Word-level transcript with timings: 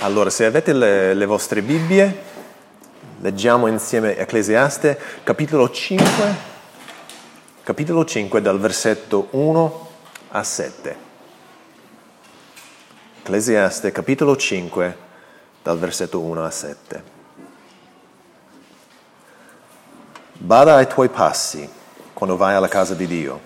Allora, 0.00 0.30
se 0.30 0.44
avete 0.44 0.72
le, 0.72 1.12
le 1.12 1.26
vostre 1.26 1.60
Bibbie, 1.60 2.22
leggiamo 3.18 3.66
insieme 3.66 4.16
Ecclesiaste, 4.16 4.96
capitolo 5.24 5.68
5, 5.68 6.34
capitolo 7.64 8.04
5 8.04 8.40
dal 8.40 8.60
versetto 8.60 9.26
1 9.30 9.88
a 10.28 10.44
7. 10.44 10.96
Ecclesiaste, 13.22 13.90
capitolo 13.90 14.36
5, 14.36 14.96
dal 15.64 15.78
versetto 15.80 16.20
1 16.20 16.44
a 16.44 16.50
7. 16.50 17.02
Bada 20.34 20.76
ai 20.76 20.86
tuoi 20.86 21.08
passi 21.08 21.68
quando 22.12 22.36
vai 22.36 22.54
alla 22.54 22.68
casa 22.68 22.94
di 22.94 23.06
Dio 23.08 23.40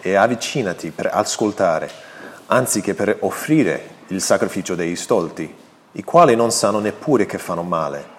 e 0.00 0.14
avvicinati 0.14 0.90
per 0.90 1.10
ascoltare, 1.12 1.90
anziché 2.46 2.94
per 2.94 3.16
offrire 3.22 3.94
il 4.08 4.20
sacrificio 4.20 4.74
dei 4.74 4.94
stolti, 4.96 5.54
i 5.92 6.04
quali 6.04 6.36
non 6.36 6.50
sanno 6.50 6.78
neppure 6.78 7.26
che 7.26 7.38
fanno 7.38 7.62
male. 7.62 8.14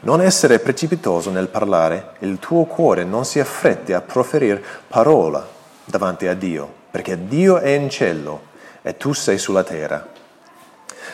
Non 0.00 0.20
essere 0.20 0.58
precipitoso 0.58 1.30
nel 1.30 1.48
parlare, 1.48 2.14
il 2.20 2.38
tuo 2.38 2.64
cuore 2.64 3.04
non 3.04 3.24
si 3.24 3.40
affretti 3.40 3.92
a 3.92 4.00
proferire 4.00 4.62
parola 4.88 5.46
davanti 5.84 6.26
a 6.26 6.34
Dio, 6.34 6.70
perché 6.90 7.26
Dio 7.26 7.58
è 7.58 7.70
in 7.70 7.88
cielo 7.88 8.54
e 8.82 8.96
tu 8.96 9.12
sei 9.12 9.38
sulla 9.38 9.64
terra. 9.64 10.06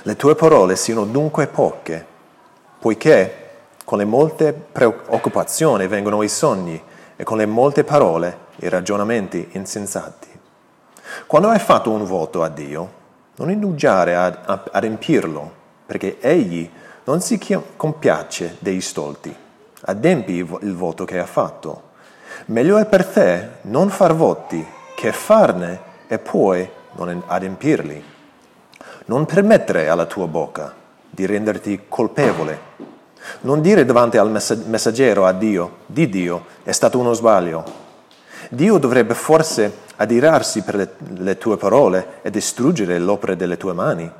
Le 0.02 0.16
tue 0.16 0.34
parole 0.34 0.76
siano 0.76 1.04
dunque 1.04 1.46
poche, 1.46 2.04
poiché 2.78 3.50
con 3.84 3.98
le 3.98 4.04
molte 4.04 4.52
preoccupazioni 4.52 5.86
vengono 5.86 6.22
i 6.22 6.28
sogni 6.28 6.82
e 7.14 7.24
con 7.24 7.36
le 7.36 7.46
molte 7.46 7.84
parole 7.84 8.38
i 8.56 8.68
ragionamenti 8.68 9.50
insensati. 9.52 10.28
Quando 11.26 11.48
hai 11.48 11.58
fatto 11.58 11.90
un 11.90 12.04
voto 12.04 12.42
a 12.42 12.48
Dio, 12.48 13.00
non 13.36 13.50
indugiare 13.50 14.14
a, 14.14 14.26
a, 14.26 14.64
a 14.72 14.78
riempirlo, 14.78 15.50
perché 15.86 16.18
egli 16.20 16.68
non 17.04 17.20
si 17.20 17.40
compiace 17.76 18.56
dei 18.60 18.80
stolti. 18.80 19.34
Adempi 19.84 20.34
il 20.34 20.74
voto 20.74 21.04
che 21.04 21.18
ha 21.18 21.26
fatto. 21.26 21.90
Meglio 22.46 22.78
è 22.78 22.86
per 22.86 23.04
te 23.06 23.48
non 23.62 23.90
far 23.90 24.14
voti 24.14 24.64
che 24.94 25.12
farne 25.12 25.80
e 26.06 26.18
poi 26.18 26.68
non 26.92 27.22
adempirli. 27.26 28.04
Non 29.06 29.26
permettere 29.26 29.88
alla 29.88 30.06
tua 30.06 30.26
bocca 30.26 30.72
di 31.10 31.26
renderti 31.26 31.82
colpevole. 31.88 32.70
Non 33.40 33.60
dire 33.60 33.84
davanti 33.84 34.16
al 34.16 34.30
messaggero 34.66 35.26
a 35.26 35.32
Dio, 35.32 35.78
di 35.86 36.08
Dio, 36.08 36.46
è 36.62 36.72
stato 36.72 36.98
uno 36.98 37.12
sbaglio. 37.12 37.81
Dio 38.50 38.78
dovrebbe 38.78 39.14
forse 39.14 39.80
adirarsi 39.96 40.62
per 40.62 40.74
le, 40.74 40.94
le 41.18 41.38
tue 41.38 41.56
parole 41.56 42.20
e 42.22 42.30
distruggere 42.30 42.98
l'opera 42.98 43.34
delle 43.34 43.56
tue 43.56 43.72
mani. 43.72 44.10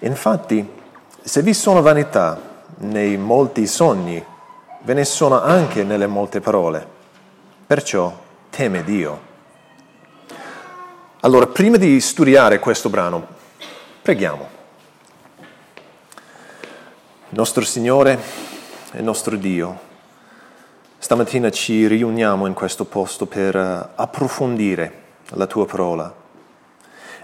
Infatti, 0.00 0.68
se 1.22 1.42
vi 1.42 1.54
sono 1.54 1.82
vanità 1.82 2.38
nei 2.78 3.16
molti 3.16 3.66
sogni, 3.66 4.22
ve 4.82 4.94
ne 4.94 5.04
sono 5.04 5.40
anche 5.40 5.84
nelle 5.84 6.06
molte 6.06 6.40
parole. 6.40 6.86
Perciò 7.66 8.12
teme 8.50 8.84
Dio. 8.84 9.32
Allora, 11.20 11.46
prima 11.46 11.78
di 11.78 12.00
studiare 12.00 12.58
questo 12.58 12.90
brano, 12.90 13.26
preghiamo. 14.02 14.48
Nostro 17.30 17.64
Signore 17.64 18.20
e 18.92 19.00
nostro 19.00 19.36
Dio, 19.36 19.78
Stamattina 21.04 21.50
ci 21.50 21.86
riuniamo 21.86 22.46
in 22.46 22.54
questo 22.54 22.86
posto 22.86 23.26
per 23.26 23.54
eh, 23.54 23.88
approfondire 23.94 25.02
la 25.32 25.46
tua 25.46 25.66
parola 25.66 26.10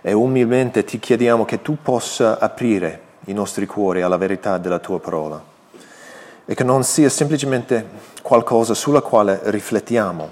e 0.03 0.13
umilmente 0.13 0.85
ti 0.85 0.99
chiediamo 0.99 1.47
che 1.47 1.63
tu 1.63 1.79
possa 1.81 2.39
aprire 2.39 3.01
i 3.25 3.33
nostri 3.33 3.65
cuori 3.65 4.03
alla 4.03 4.19
verità 4.19 4.59
della 4.59 4.81
tua 4.81 5.01
parola 5.01 5.43
e 6.45 6.55
che 6.55 6.63
non 6.63 6.85
sia 6.85 7.09
semplicemente 7.09 7.89
qualcosa 8.21 8.75
sulla 8.75 9.01
quale 9.01 9.41
riflettiamo, 9.45 10.31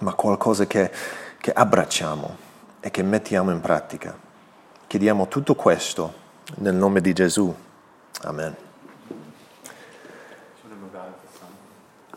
ma 0.00 0.12
qualcosa 0.12 0.66
che, 0.66 0.90
che 1.40 1.50
abbracciamo 1.50 2.36
e 2.80 2.90
che 2.90 3.02
mettiamo 3.02 3.50
in 3.50 3.62
pratica. 3.62 4.14
Chiediamo 4.86 5.26
tutto 5.28 5.54
questo 5.54 6.12
nel 6.56 6.74
nome 6.74 7.00
di 7.00 7.14
Gesù. 7.14 7.54
Amen. 8.24 8.56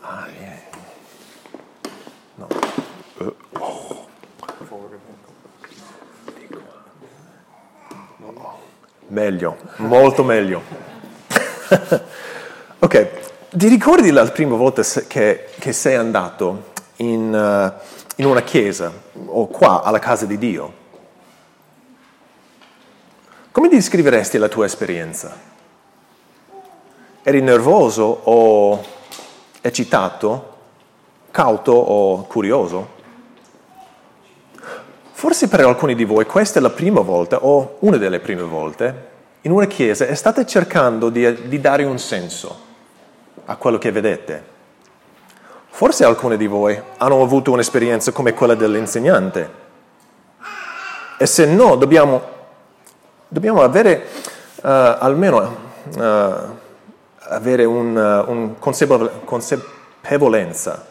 Ah, 0.04 0.26
yeah. 0.40 0.58
No. 2.36 2.48
Uh, 3.20 3.34
oh. 3.60 3.92
Meglio, 9.12 9.58
molto 9.76 10.24
meglio. 10.24 10.62
ok, 12.78 13.08
ti 13.50 13.68
ricordi 13.68 14.10
la 14.10 14.24
prima 14.30 14.56
volta 14.56 14.82
che, 15.06 15.50
che 15.58 15.72
sei 15.74 15.96
andato 15.96 16.70
in, 16.96 17.30
uh, 17.30 17.72
in 18.16 18.24
una 18.24 18.40
chiesa 18.40 18.90
o 19.26 19.48
qua 19.48 19.82
alla 19.82 19.98
casa 19.98 20.24
di 20.24 20.38
Dio? 20.38 20.72
Come 23.50 23.68
descriveresti 23.68 24.38
la 24.38 24.48
tua 24.48 24.64
esperienza? 24.64 25.38
Eri 27.22 27.42
nervoso 27.42 28.20
o 28.22 28.82
eccitato, 29.60 30.56
cauto 31.30 31.72
o 31.72 32.22
curioso? 32.22 33.00
Forse 35.22 35.46
per 35.46 35.60
alcuni 35.60 35.94
di 35.94 36.04
voi 36.04 36.26
questa 36.26 36.58
è 36.58 36.62
la 36.62 36.70
prima 36.70 37.00
volta 37.00 37.44
o 37.44 37.76
una 37.82 37.96
delle 37.96 38.18
prime 38.18 38.42
volte 38.42 39.10
in 39.42 39.52
una 39.52 39.66
chiesa 39.66 40.04
e 40.04 40.16
state 40.16 40.44
cercando 40.44 41.10
di, 41.10 41.48
di 41.48 41.60
dare 41.60 41.84
un 41.84 41.96
senso 42.00 42.58
a 43.44 43.54
quello 43.54 43.78
che 43.78 43.92
vedete. 43.92 44.44
Forse 45.68 46.04
alcuni 46.04 46.36
di 46.36 46.48
voi 46.48 46.76
hanno 46.96 47.22
avuto 47.22 47.52
un'esperienza 47.52 48.10
come 48.10 48.34
quella 48.34 48.56
dell'insegnante. 48.56 49.50
E 51.16 51.26
se 51.26 51.46
no, 51.46 51.76
dobbiamo, 51.76 52.20
dobbiamo 53.28 53.62
avere 53.62 54.04
uh, 54.56 54.60
almeno 54.62 55.56
uh, 55.98 56.32
avere 57.28 57.64
un, 57.64 57.94
uh, 57.94 58.28
un 58.28 58.58
consapevolezza 58.58 60.84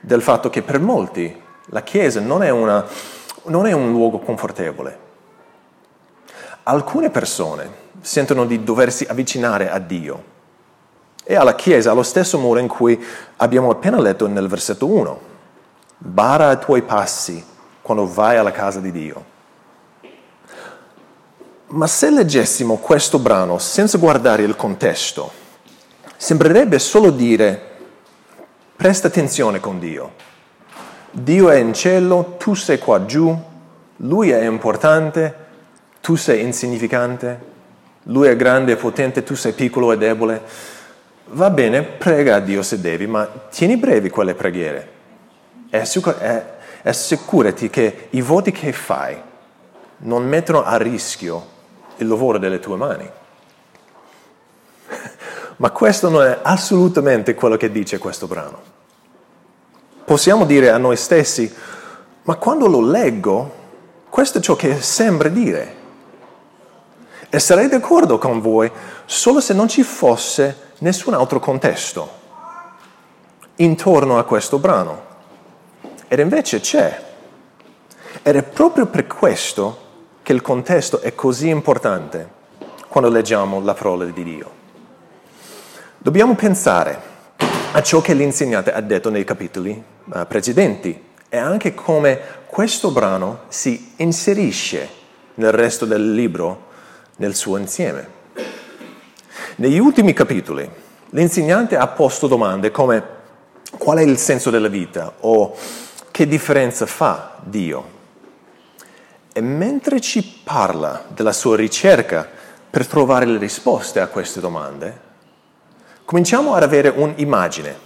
del 0.00 0.22
fatto 0.22 0.48
che 0.48 0.62
per 0.62 0.80
molti 0.80 1.42
la 1.66 1.82
Chiesa 1.82 2.20
non 2.20 2.42
è, 2.42 2.50
una, 2.50 2.84
non 3.46 3.66
è 3.66 3.72
un 3.72 3.90
luogo 3.90 4.18
confortevole. 4.18 5.04
Alcune 6.64 7.10
persone 7.10 7.84
sentono 8.00 8.44
di 8.44 8.62
doversi 8.62 9.04
avvicinare 9.08 9.70
a 9.70 9.78
Dio 9.78 10.34
e 11.24 11.34
alla 11.34 11.54
Chiesa 11.54 11.90
allo 11.90 12.02
stesso 12.02 12.38
modo 12.38 12.60
in 12.60 12.68
cui 12.68 13.02
abbiamo 13.36 13.70
appena 13.70 14.00
letto 14.00 14.26
nel 14.26 14.48
versetto 14.48 14.86
1. 14.86 15.20
Bara 15.98 16.48
ai 16.48 16.58
tuoi 16.58 16.82
passi 16.82 17.44
quando 17.82 18.06
vai 18.06 18.36
alla 18.36 18.52
casa 18.52 18.80
di 18.80 18.92
Dio. 18.92 19.34
Ma 21.68 21.86
se 21.86 22.10
leggessimo 22.10 22.76
questo 22.76 23.18
brano 23.18 23.58
senza 23.58 23.98
guardare 23.98 24.42
il 24.42 24.54
contesto, 24.54 25.32
sembrerebbe 26.16 26.78
solo 26.78 27.10
dire 27.10 27.74
presta 28.76 29.08
attenzione 29.08 29.58
con 29.58 29.78
Dio. 29.78 30.12
Dio 31.18 31.48
è 31.48 31.56
in 31.56 31.72
cielo, 31.72 32.34
tu 32.38 32.52
sei 32.52 32.78
qua 32.78 33.06
giù, 33.06 33.34
Lui 34.00 34.30
è 34.30 34.44
importante, 34.44 35.34
tu 36.02 36.14
sei 36.14 36.42
insignificante, 36.42 37.40
Lui 38.02 38.28
è 38.28 38.36
grande 38.36 38.72
e 38.72 38.76
potente, 38.76 39.22
tu 39.22 39.34
sei 39.34 39.52
piccolo 39.52 39.92
e 39.92 39.96
debole. 39.96 40.42
Va 41.28 41.48
bene, 41.48 41.82
prega 41.82 42.34
a 42.34 42.40
Dio 42.40 42.62
se 42.62 42.82
devi, 42.82 43.06
ma 43.06 43.26
tieni 43.48 43.78
brevi 43.78 44.10
quelle 44.10 44.34
preghiere. 44.34 44.88
E 45.70 45.82
assicurati 46.82 47.70
che 47.70 48.08
i 48.10 48.20
voti 48.20 48.52
che 48.52 48.72
fai 48.72 49.18
non 49.98 50.28
mettono 50.28 50.64
a 50.64 50.76
rischio 50.76 51.46
il 51.96 52.08
lavoro 52.08 52.36
delle 52.36 52.60
tue 52.60 52.76
mani. 52.76 53.10
Ma 55.56 55.70
questo 55.70 56.10
non 56.10 56.24
è 56.24 56.40
assolutamente 56.42 57.34
quello 57.34 57.56
che 57.56 57.72
dice 57.72 57.96
questo 57.96 58.26
brano. 58.26 58.75
Possiamo 60.06 60.44
dire 60.44 60.70
a 60.70 60.78
noi 60.78 60.96
stessi, 60.96 61.52
ma 62.22 62.36
quando 62.36 62.68
lo 62.68 62.80
leggo, 62.80 63.52
questo 64.08 64.38
è 64.38 64.40
ciò 64.40 64.54
che 64.54 64.80
sembra 64.80 65.28
dire. 65.28 65.74
E 67.28 67.40
sarei 67.40 67.66
d'accordo 67.66 68.16
con 68.16 68.40
voi 68.40 68.70
solo 69.04 69.40
se 69.40 69.52
non 69.52 69.66
ci 69.66 69.82
fosse 69.82 70.74
nessun 70.78 71.14
altro 71.14 71.40
contesto 71.40 72.08
intorno 73.56 74.16
a 74.16 74.22
questo 74.22 74.58
brano. 74.60 75.02
Ed 76.06 76.20
invece 76.20 76.60
c'è. 76.60 77.04
Ed 78.22 78.36
è 78.36 78.42
proprio 78.44 78.86
per 78.86 79.08
questo 79.08 79.84
che 80.22 80.32
il 80.32 80.40
contesto 80.40 81.00
è 81.00 81.16
così 81.16 81.48
importante 81.48 82.30
quando 82.86 83.10
leggiamo 83.10 83.60
la 83.60 83.74
parola 83.74 84.04
di 84.04 84.22
Dio. 84.22 84.50
Dobbiamo 85.98 86.36
pensare 86.36 87.00
a 87.72 87.82
ciò 87.82 88.00
che 88.00 88.14
l'insegnante 88.14 88.72
ha 88.72 88.80
detto 88.80 89.10
nei 89.10 89.24
capitoli 89.24 89.94
uh, 90.06 90.26
precedenti 90.26 91.04
e 91.28 91.36
anche 91.36 91.74
come 91.74 92.20
questo 92.46 92.90
brano 92.90 93.40
si 93.48 93.92
inserisce 93.96 94.88
nel 95.34 95.52
resto 95.52 95.84
del 95.84 96.14
libro 96.14 96.64
nel 97.16 97.34
suo 97.34 97.56
insieme. 97.56 98.14
Negli 99.56 99.78
ultimi 99.78 100.12
capitoli 100.12 100.68
l'insegnante 101.10 101.76
ha 101.76 101.86
posto 101.88 102.26
domande 102.26 102.70
come 102.70 103.14
qual 103.78 103.98
è 103.98 104.02
il 104.02 104.18
senso 104.18 104.50
della 104.50 104.68
vita 104.68 105.14
o 105.20 105.54
che 106.10 106.26
differenza 106.26 106.86
fa 106.86 107.36
Dio. 107.42 107.94
E 109.32 109.40
mentre 109.40 110.00
ci 110.00 110.40
parla 110.42 111.04
della 111.08 111.32
sua 111.32 111.56
ricerca 111.56 112.26
per 112.70 112.86
trovare 112.86 113.26
le 113.26 113.38
risposte 113.38 114.00
a 114.00 114.06
queste 114.06 114.40
domande, 114.40 115.00
cominciamo 116.04 116.54
ad 116.54 116.62
avere 116.62 116.88
un'immagine, 116.88 117.85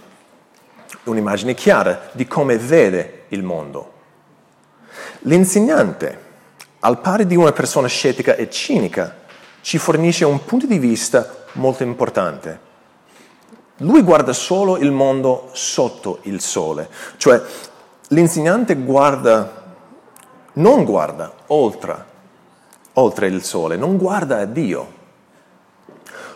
un'immagine 1.03 1.53
chiara 1.53 2.09
di 2.11 2.27
come 2.27 2.57
vede 2.57 3.23
il 3.29 3.43
mondo. 3.43 3.93
L'insegnante, 5.21 6.29
al 6.79 6.99
pari 6.99 7.25
di 7.25 7.35
una 7.35 7.51
persona 7.51 7.87
scettica 7.87 8.35
e 8.35 8.49
cinica, 8.49 9.19
ci 9.61 9.77
fornisce 9.77 10.25
un 10.25 10.43
punto 10.45 10.65
di 10.65 10.79
vista 10.79 11.45
molto 11.53 11.83
importante. 11.83 12.69
Lui 13.77 14.01
guarda 14.03 14.33
solo 14.33 14.77
il 14.77 14.91
mondo 14.91 15.49
sotto 15.53 16.19
il 16.23 16.39
sole, 16.39 16.89
cioè 17.17 17.41
l'insegnante 18.09 18.75
guarda, 18.75 19.75
non 20.53 20.83
guarda 20.83 21.33
oltre, 21.47 22.05
oltre 22.93 23.27
il 23.27 23.43
sole, 23.43 23.77
non 23.77 23.97
guarda 23.97 24.39
a 24.39 24.45
Dio. 24.45 24.99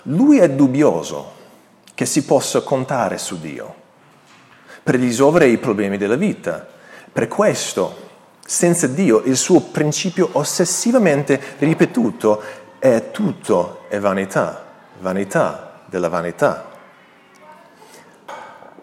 Lui 0.03 0.39
è 0.39 0.49
dubbioso 0.49 1.33
che 1.93 2.05
si 2.05 2.25
possa 2.25 2.61
contare 2.61 3.17
su 3.17 3.39
Dio 3.39 3.83
per 4.85 4.99
risolvere 4.99 5.47
i 5.47 5.57
problemi 5.57 5.97
della 5.97 6.15
vita. 6.15 6.63
Per 7.11 7.27
questo, 7.27 8.03
senza 8.45 8.85
Dio, 8.85 9.23
il 9.23 9.35
suo 9.35 9.59
principio 9.61 10.29
ossessivamente 10.33 11.41
ripetuto 11.57 12.39
è 12.77 13.09
tutto 13.09 13.85
è 13.87 13.97
vanità, 13.97 14.63
vanità 14.99 15.81
della 15.87 16.07
vanità. 16.07 16.69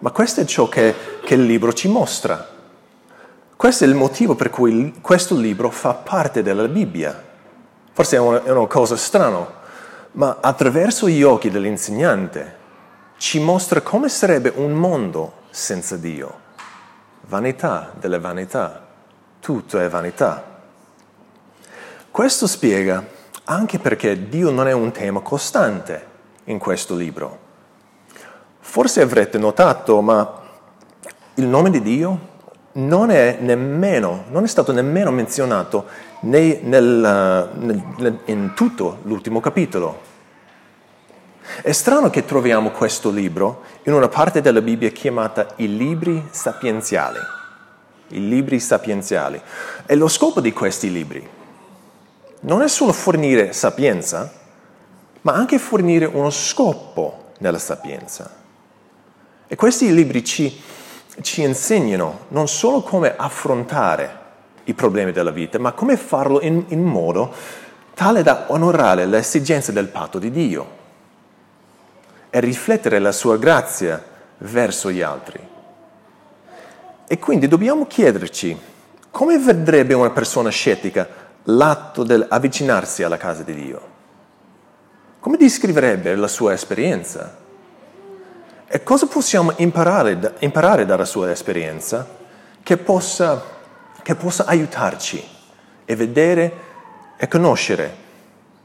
Ma 0.00 0.10
questo 0.10 0.40
è 0.40 0.44
ciò 0.44 0.68
che, 0.68 0.92
che 1.22 1.34
il 1.34 1.44
libro 1.44 1.72
ci 1.72 1.86
mostra. 1.86 2.48
Questo 3.54 3.84
è 3.84 3.86
il 3.86 3.94
motivo 3.94 4.34
per 4.34 4.50
cui 4.50 4.94
questo 5.00 5.36
libro 5.36 5.70
fa 5.70 5.94
parte 5.94 6.42
della 6.42 6.66
Bibbia. 6.66 7.22
Forse 7.92 8.16
è 8.16 8.18
una, 8.18 8.42
è 8.42 8.50
una 8.50 8.66
cosa 8.66 8.96
strana, 8.96 9.46
ma 10.12 10.38
attraverso 10.40 11.08
gli 11.08 11.22
occhi 11.22 11.48
dell'insegnante 11.48 12.56
ci 13.18 13.38
mostra 13.38 13.82
come 13.82 14.08
sarebbe 14.08 14.52
un 14.56 14.72
mondo 14.72 15.41
senza 15.52 15.96
Dio. 15.96 16.40
Vanità 17.28 17.92
delle 17.94 18.18
vanità, 18.18 18.84
tutto 19.38 19.78
è 19.78 19.88
vanità. 19.88 20.42
Questo 22.10 22.46
spiega 22.46 23.04
anche 23.44 23.78
perché 23.78 24.28
Dio 24.28 24.50
non 24.50 24.66
è 24.66 24.72
un 24.72 24.90
tema 24.90 25.20
costante 25.20 26.06
in 26.44 26.58
questo 26.58 26.96
libro. 26.96 27.38
Forse 28.58 29.02
avrete 29.02 29.38
notato, 29.38 30.00
ma 30.00 30.40
il 31.34 31.46
nome 31.46 31.70
di 31.70 31.82
Dio 31.82 32.30
non 32.72 33.10
è, 33.10 33.36
nemmeno, 33.40 34.24
non 34.30 34.44
è 34.44 34.46
stato 34.46 34.72
nemmeno 34.72 35.10
menzionato 35.10 35.86
nel, 36.20 36.60
nel, 36.62 38.18
in 38.24 38.52
tutto 38.54 39.00
l'ultimo 39.02 39.40
capitolo. 39.40 40.10
È 41.60 41.72
strano 41.72 42.08
che 42.08 42.24
troviamo 42.24 42.70
questo 42.70 43.10
libro 43.10 43.62
in 43.82 43.92
una 43.92 44.08
parte 44.08 44.40
della 44.40 44.60
Bibbia 44.60 44.90
chiamata 44.90 45.48
i 45.56 45.76
libri 45.76 46.28
sapienziali. 46.30 47.18
I 48.08 48.28
libri 48.28 48.60
sapienziali. 48.60 49.40
E 49.84 49.94
lo 49.96 50.08
scopo 50.08 50.40
di 50.40 50.52
questi 50.52 50.92
libri 50.92 51.28
non 52.40 52.62
è 52.62 52.68
solo 52.68 52.92
fornire 52.92 53.52
sapienza, 53.52 54.32
ma 55.22 55.32
anche 55.32 55.58
fornire 55.58 56.04
uno 56.06 56.30
scopo 56.30 57.32
nella 57.38 57.58
sapienza. 57.58 58.30
E 59.46 59.56
questi 59.56 59.92
libri 59.92 60.24
ci, 60.24 60.60
ci 61.20 61.42
insegnano 61.42 62.26
non 62.28 62.48
solo 62.48 62.82
come 62.82 63.14
affrontare 63.16 64.20
i 64.64 64.74
problemi 64.74 65.12
della 65.12 65.30
vita, 65.30 65.58
ma 65.58 65.72
come 65.72 65.96
farlo 65.96 66.40
in, 66.40 66.64
in 66.68 66.82
modo 66.82 67.32
tale 67.94 68.22
da 68.22 68.46
onorare 68.48 69.06
le 69.06 69.18
esigenze 69.18 69.72
del 69.72 69.88
patto 69.88 70.18
di 70.18 70.30
Dio 70.30 70.80
e 72.34 72.40
riflettere 72.40 72.98
la 72.98 73.12
sua 73.12 73.36
grazia 73.36 74.02
verso 74.38 74.90
gli 74.90 75.02
altri. 75.02 75.38
E 77.06 77.18
quindi 77.18 77.46
dobbiamo 77.46 77.86
chiederci 77.86 78.58
come 79.10 79.38
vedrebbe 79.38 79.92
una 79.92 80.08
persona 80.08 80.48
scettica 80.48 81.06
l'atto 81.42 82.02
dell'avvicinarsi 82.02 83.02
alla 83.02 83.18
casa 83.18 83.42
di 83.42 83.54
Dio? 83.54 83.80
Come 85.20 85.36
descriverebbe 85.36 86.16
la 86.16 86.26
sua 86.26 86.54
esperienza? 86.54 87.36
E 88.66 88.82
cosa 88.82 89.06
possiamo 89.06 89.52
imparare, 89.56 90.36
imparare 90.38 90.86
dalla 90.86 91.04
sua 91.04 91.30
esperienza 91.30 92.08
che 92.62 92.78
possa, 92.78 93.44
che 94.02 94.14
possa 94.14 94.46
aiutarci 94.46 95.22
a 95.86 95.94
vedere 95.94 96.52
e 97.18 97.28
conoscere 97.28 97.96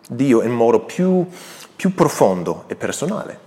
Dio 0.07 0.41
in 0.41 0.53
modo 0.53 0.79
più, 0.79 1.27
più 1.75 1.93
profondo 1.93 2.63
e 2.67 2.75
personale? 2.77 3.46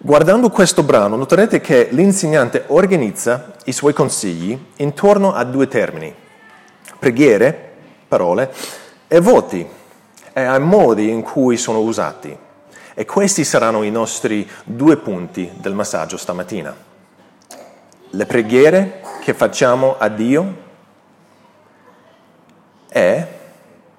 Guardando 0.00 0.48
questo 0.50 0.84
brano 0.84 1.16
noterete 1.16 1.60
che 1.60 1.88
l'insegnante 1.90 2.62
organizza 2.68 3.54
i 3.64 3.72
suoi 3.72 3.92
consigli 3.92 4.56
intorno 4.76 5.34
a 5.34 5.42
due 5.42 5.66
termini, 5.66 6.14
preghiere, 7.00 7.72
parole, 8.06 8.54
e 9.08 9.18
voti, 9.18 9.66
e 10.32 10.40
ai 10.40 10.60
modi 10.60 11.10
in 11.10 11.22
cui 11.22 11.56
sono 11.56 11.80
usati. 11.80 12.36
E 12.94 13.04
questi 13.04 13.42
saranno 13.42 13.82
i 13.82 13.90
nostri 13.90 14.48
due 14.62 14.98
punti 14.98 15.50
del 15.56 15.74
massaggio 15.74 16.16
stamattina. 16.16 16.72
Le 18.10 18.26
preghiere 18.26 19.02
che 19.20 19.34
facciamo 19.34 19.96
a 19.98 20.06
Dio 20.06 20.54
e 22.88 23.26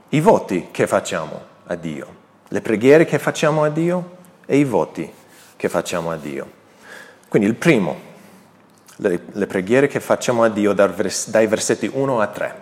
i 0.08 0.22
voti 0.22 0.70
che 0.72 0.88
facciamo 0.88 1.42
a 1.66 1.76
Dio. 1.76 2.16
Le 2.48 2.62
preghiere 2.62 3.04
che 3.04 3.20
facciamo 3.20 3.66
a 3.66 3.70
Dio 3.70 4.18
e 4.46 4.58
i 4.58 4.64
voti 4.64 5.18
che 5.60 5.68
facciamo 5.68 6.10
a 6.10 6.16
Dio. 6.16 6.50
Quindi 7.28 7.50
il 7.50 7.56
primo, 7.56 8.00
le, 8.96 9.24
le 9.30 9.46
preghiere 9.46 9.88
che 9.88 10.00
facciamo 10.00 10.44
a 10.44 10.48
Dio 10.48 10.72
dai 10.72 11.48
versetti 11.48 11.92
1 11.94 12.22
a 12.22 12.28
3. 12.28 12.62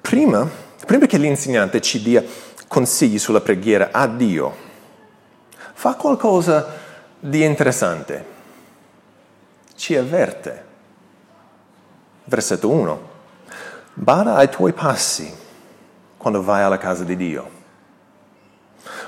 Prima, 0.00 0.48
prima 0.86 1.04
che 1.04 1.18
l'insegnante 1.18 1.82
ci 1.82 2.00
dia 2.00 2.24
consigli 2.66 3.18
sulla 3.18 3.42
preghiera 3.42 3.90
a 3.92 4.06
Dio, 4.06 4.56
fa 5.74 5.96
qualcosa 5.96 6.74
di 7.18 7.44
interessante. 7.44 8.24
Ci 9.74 9.96
avverte. 9.96 10.64
Versetto 12.24 12.70
1. 12.70 13.08
Bada 13.92 14.36
ai 14.36 14.48
tuoi 14.48 14.72
passi 14.72 15.30
quando 16.16 16.42
vai 16.42 16.62
alla 16.62 16.78
casa 16.78 17.04
di 17.04 17.16
Dio. 17.16 17.50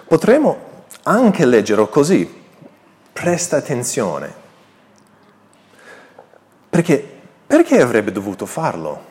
Potremmo 0.06 0.71
anche 1.02 1.44
leggerlo 1.44 1.88
così. 1.88 2.40
Presta 3.12 3.56
attenzione. 3.56 4.40
Perché, 6.68 7.06
perché 7.46 7.80
avrebbe 7.80 8.12
dovuto 8.12 8.46
farlo? 8.46 9.10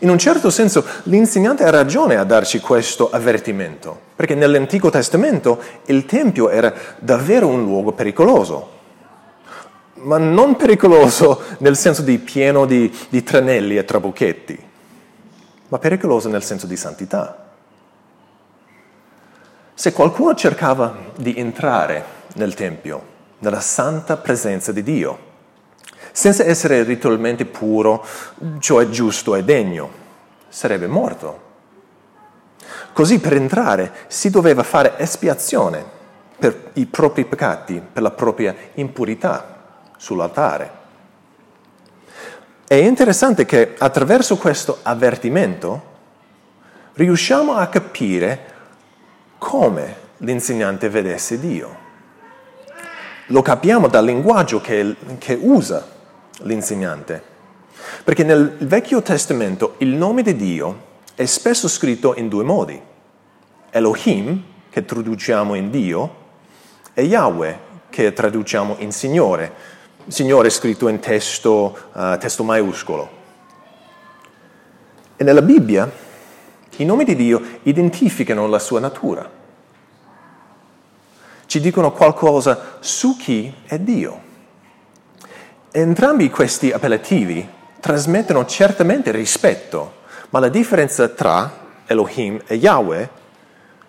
In 0.00 0.08
un 0.08 0.18
certo 0.18 0.50
senso 0.50 0.84
l'insegnante 1.04 1.64
ha 1.64 1.70
ragione 1.70 2.16
a 2.16 2.24
darci 2.24 2.60
questo 2.60 3.10
avvertimento, 3.10 3.98
perché 4.16 4.34
nell'Antico 4.34 4.90
Testamento 4.90 5.60
il 5.86 6.06
Tempio 6.06 6.48
era 6.48 6.72
davvero 6.98 7.48
un 7.48 7.62
luogo 7.64 7.92
pericoloso, 7.92 8.80
ma 9.94 10.18
non 10.18 10.56
pericoloso 10.56 11.42
nel 11.58 11.76
senso 11.76 12.02
di 12.02 12.18
pieno 12.18 12.64
di, 12.64 12.92
di 13.08 13.22
tranelli 13.22 13.76
e 13.76 13.84
trabucchetti, 13.84 14.58
ma 15.68 15.78
pericoloso 15.78 16.28
nel 16.28 16.42
senso 16.42 16.66
di 16.66 16.76
santità. 16.76 17.41
Se 19.74 19.92
qualcuno 19.92 20.34
cercava 20.34 20.94
di 21.16 21.36
entrare 21.36 22.04
nel 22.34 22.54
Tempio, 22.54 23.10
nella 23.38 23.60
santa 23.60 24.16
presenza 24.16 24.70
di 24.70 24.82
Dio, 24.82 25.30
senza 26.12 26.44
essere 26.44 26.82
ritualmente 26.82 27.46
puro, 27.46 28.04
cioè 28.58 28.88
giusto 28.90 29.34
e 29.34 29.42
degno, 29.42 29.90
sarebbe 30.48 30.86
morto. 30.86 31.50
Così 32.92 33.18
per 33.18 33.32
entrare 33.32 33.92
si 34.08 34.28
doveva 34.28 34.62
fare 34.62 34.98
espiazione 34.98 35.82
per 36.38 36.70
i 36.74 36.84
propri 36.84 37.24
peccati, 37.24 37.80
per 37.92 38.02
la 38.02 38.10
propria 38.10 38.54
impurità 38.74 39.86
sull'altare. 39.96 40.80
È 42.66 42.74
interessante 42.74 43.46
che 43.46 43.74
attraverso 43.78 44.36
questo 44.36 44.78
avvertimento 44.82 45.90
riusciamo 46.94 47.54
a 47.54 47.66
capire 47.68 48.51
come 49.42 49.96
l'insegnante 50.18 50.88
vedesse 50.88 51.40
Dio. 51.40 51.76
Lo 53.26 53.42
capiamo 53.42 53.88
dal 53.88 54.04
linguaggio 54.04 54.60
che, 54.60 54.94
che 55.18 55.36
usa 55.38 55.84
l'insegnante. 56.42 57.20
Perché 58.04 58.22
nel 58.22 58.56
Vecchio 58.60 59.02
Testamento 59.02 59.74
il 59.78 59.88
nome 59.88 60.22
di 60.22 60.36
Dio 60.36 60.90
è 61.16 61.24
spesso 61.24 61.66
scritto 61.66 62.14
in 62.14 62.28
due 62.28 62.44
modi. 62.44 62.80
Elohim, 63.70 64.42
che 64.70 64.84
traduciamo 64.84 65.54
in 65.54 65.70
Dio, 65.70 66.14
e 66.94 67.02
Yahweh, 67.02 67.58
che 67.90 68.12
traduciamo 68.12 68.76
in 68.78 68.92
Signore. 68.92 69.52
Signore 70.06 70.50
scritto 70.50 70.86
in 70.86 71.00
testo, 71.00 71.76
uh, 71.92 72.16
testo 72.16 72.44
maiuscolo. 72.44 73.10
E 75.16 75.24
nella 75.24 75.42
Bibbia 75.42 75.90
i 76.76 76.84
nomi 76.84 77.04
di 77.04 77.14
Dio 77.14 77.40
identificano 77.64 78.46
la 78.46 78.58
sua 78.58 78.80
natura. 78.80 79.28
Ci 81.44 81.60
dicono 81.60 81.92
qualcosa 81.92 82.78
su 82.80 83.16
chi 83.16 83.52
è 83.66 83.78
Dio. 83.78 84.30
Entrambi 85.70 86.30
questi 86.30 86.70
appellativi 86.70 87.46
trasmettono 87.78 88.46
certamente 88.46 89.10
rispetto, 89.10 90.00
ma 90.30 90.38
la 90.38 90.48
differenza 90.48 91.08
tra 91.08 91.60
Elohim 91.86 92.40
e 92.46 92.54
Yahweh 92.54 93.10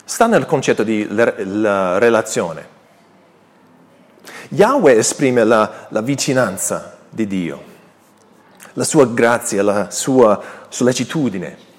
sta 0.03 0.27
nel 0.27 0.45
concetto 0.45 0.83
di 0.83 1.07
la 1.09 1.97
relazione. 1.99 2.71
Yahweh 4.49 4.97
esprime 4.97 5.43
la, 5.45 5.87
la 5.89 6.01
vicinanza 6.01 6.97
di 7.09 7.27
Dio, 7.27 7.63
la 8.73 8.83
sua 8.83 9.05
grazia, 9.07 9.63
la 9.63 9.89
sua 9.89 10.41
sollecitudine 10.67 11.71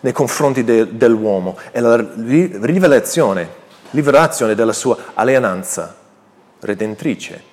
nei 0.00 0.12
confronti 0.12 0.64
de, 0.64 0.96
dell'uomo 0.96 1.56
e 1.70 1.80
la 1.80 1.96
rivelazione, 1.96 3.48
rivelazione 3.90 4.54
della 4.54 4.72
sua 4.72 4.96
alleanza 5.14 5.96
redentrice. 6.60 7.48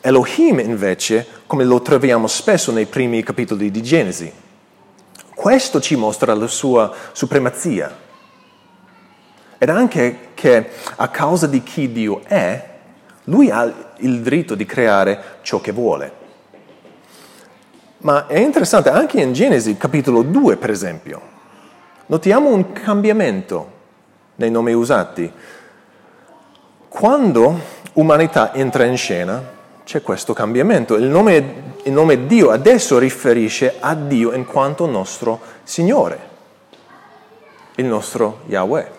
Elohim 0.00 0.58
invece, 0.58 1.26
come 1.46 1.64
lo 1.64 1.80
troviamo 1.80 2.26
spesso 2.26 2.72
nei 2.72 2.86
primi 2.86 3.22
capitoli 3.22 3.70
di 3.70 3.82
Genesi, 3.82 4.32
questo 5.34 5.80
ci 5.80 5.96
mostra 5.96 6.34
la 6.34 6.46
sua 6.46 6.92
supremazia. 7.12 7.98
Ed 9.58 9.68
anche 9.68 10.30
che 10.34 10.70
a 10.96 11.08
causa 11.08 11.46
di 11.46 11.62
chi 11.62 11.92
Dio 11.92 12.22
è, 12.24 12.70
lui 13.24 13.50
ha 13.50 13.72
il 13.98 14.20
diritto 14.20 14.56
di 14.56 14.66
creare 14.66 15.38
ciò 15.42 15.60
che 15.60 15.70
vuole. 15.70 16.21
Ma 18.02 18.26
è 18.26 18.38
interessante, 18.38 18.90
anche 18.90 19.20
in 19.20 19.32
Genesi 19.32 19.76
capitolo 19.76 20.22
2 20.22 20.56
per 20.56 20.70
esempio, 20.70 21.20
notiamo 22.06 22.48
un 22.48 22.72
cambiamento 22.72 23.70
nei 24.36 24.50
nomi 24.50 24.72
usati. 24.72 25.32
Quando 26.88 27.60
umanità 27.92 28.52
entra 28.54 28.84
in 28.86 28.96
scena, 28.96 29.40
c'è 29.84 30.02
questo 30.02 30.32
cambiamento. 30.32 30.96
Il 30.96 31.04
nome, 31.04 31.74
il 31.84 31.92
nome 31.92 32.26
Dio 32.26 32.50
adesso 32.50 32.98
riferisce 32.98 33.76
a 33.78 33.94
Dio 33.94 34.32
in 34.32 34.46
quanto 34.46 34.86
nostro 34.86 35.40
Signore, 35.62 36.18
il 37.76 37.84
nostro 37.84 38.40
Yahweh. 38.46 38.90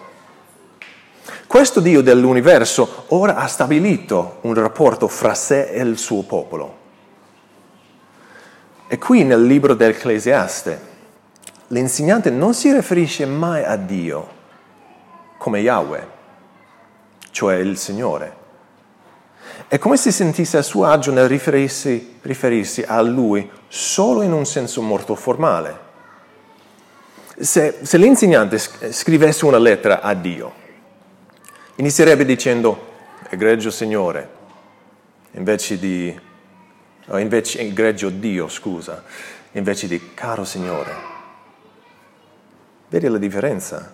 Questo 1.45 1.81
Dio 1.81 2.01
dell'universo 2.01 3.03
ora 3.07 3.35
ha 3.35 3.47
stabilito 3.47 4.37
un 4.41 4.53
rapporto 4.53 5.09
fra 5.09 5.33
sé 5.33 5.71
e 5.71 5.81
il 5.81 5.97
suo 5.97 6.21
popolo. 6.23 6.82
E 8.93 8.99
qui 8.99 9.23
nel 9.23 9.43
libro 9.43 9.73
dell'Ecclesiaste 9.73 10.79
l'insegnante 11.69 12.29
non 12.29 12.53
si 12.53 12.71
riferisce 12.71 13.25
mai 13.25 13.63
a 13.63 13.75
Dio 13.75 14.27
come 15.39 15.61
Yahweh, 15.61 16.07
cioè 17.31 17.55
il 17.55 17.75
Signore 17.79 18.35
è 19.67 19.79
come 19.79 19.97
se 19.97 20.11
sentisse 20.11 20.57
a 20.57 20.61
suo 20.61 20.85
agio 20.85 21.11
nel 21.11 21.27
riferirsi, 21.27 22.19
riferirsi 22.21 22.83
a 22.85 23.01
lui 23.01 23.49
solo 23.67 24.21
in 24.21 24.31
un 24.31 24.45
senso 24.45 24.83
molto 24.83 25.15
formale. 25.15 25.79
Se, 27.35 27.79
se 27.81 27.97
l'insegnante 27.97 28.59
scrivesse 28.59 29.45
una 29.45 29.57
lettera 29.57 30.01
a 30.01 30.13
Dio, 30.13 30.53
inizierebbe 31.77 32.25
dicendo 32.25 32.91
egregio 33.27 33.71
Signore, 33.71 34.29
invece 35.31 35.79
di, 35.79 36.15
invece, 37.11 37.59
egregio 37.59 38.09
Dio, 38.09 38.47
scusa, 38.47 39.03
invece 39.51 39.87
di 39.87 40.13
caro 40.13 40.45
Signore. 40.45 41.11
Vedi 42.89 43.07
la 43.07 43.17
differenza? 43.17 43.93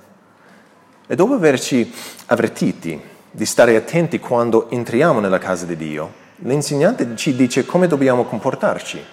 E 1.07 1.15
dopo 1.15 1.33
averci 1.33 1.91
avvertiti 2.27 3.01
di 3.31 3.45
stare 3.45 3.75
attenti 3.75 4.19
quando 4.19 4.69
entriamo 4.69 5.19
nella 5.19 5.39
casa 5.39 5.65
di 5.65 5.75
Dio, 5.75 6.13
l'insegnante 6.37 7.15
ci 7.15 7.35
dice 7.35 7.65
come 7.65 7.87
dobbiamo 7.87 8.25
comportarci. 8.25 9.03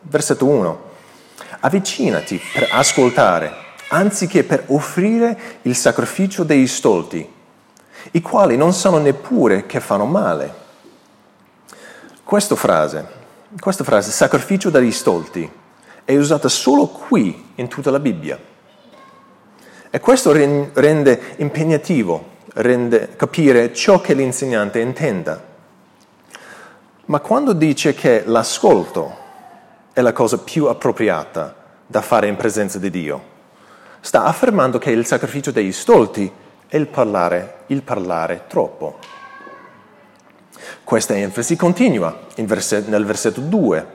Versetto 0.00 0.46
1. 0.46 0.92
Avvicinati 1.60 2.40
per 2.52 2.68
ascoltare, 2.72 3.52
anziché 3.88 4.44
per 4.44 4.64
offrire 4.68 5.38
il 5.62 5.74
sacrificio 5.74 6.44
dei 6.44 6.66
stolti, 6.66 7.28
i 8.12 8.20
quali 8.20 8.56
non 8.56 8.72
sanno 8.72 8.98
neppure 8.98 9.66
che 9.66 9.80
fanno 9.80 10.04
male. 10.04 10.62
Questa 12.24 12.56
frase, 12.56 13.06
questa 13.60 13.84
frase, 13.84 14.10
sacrificio 14.10 14.70
degli 14.70 14.90
stolti, 14.90 15.48
è 16.04 16.16
usata 16.16 16.48
solo 16.48 16.86
qui 16.86 17.52
in 17.56 17.68
tutta 17.68 17.90
la 17.90 18.00
Bibbia. 18.00 18.38
E 19.90 20.00
questo 20.00 20.32
rende 20.32 21.20
impegnativo 21.36 22.32
rende 22.54 23.16
capire 23.16 23.72
ciò 23.72 24.00
che 24.00 24.14
l'insegnante 24.14 24.78
intenda. 24.78 25.42
Ma 27.06 27.20
quando 27.20 27.52
dice 27.52 27.94
che 27.94 28.22
l'ascolto 28.24 29.22
è 29.92 30.00
la 30.00 30.12
cosa 30.12 30.38
più 30.38 30.66
appropriata 30.66 31.54
da 31.86 32.00
fare 32.00 32.28
in 32.28 32.36
presenza 32.36 32.78
di 32.78 32.90
Dio, 32.90 33.32
sta 34.00 34.24
affermando 34.24 34.78
che 34.78 34.90
il 34.90 35.04
sacrificio 35.04 35.50
degli 35.50 35.72
stolti 35.72 36.30
è 36.66 36.76
il 36.76 36.86
parlare, 36.86 37.64
il 37.66 37.82
parlare 37.82 38.44
troppo. 38.46 38.98
Questa 40.82 41.14
enfasi 41.14 41.56
continua 41.56 42.16
verset, 42.36 42.88
nel 42.88 43.04
versetto 43.04 43.40
2. 43.40 43.86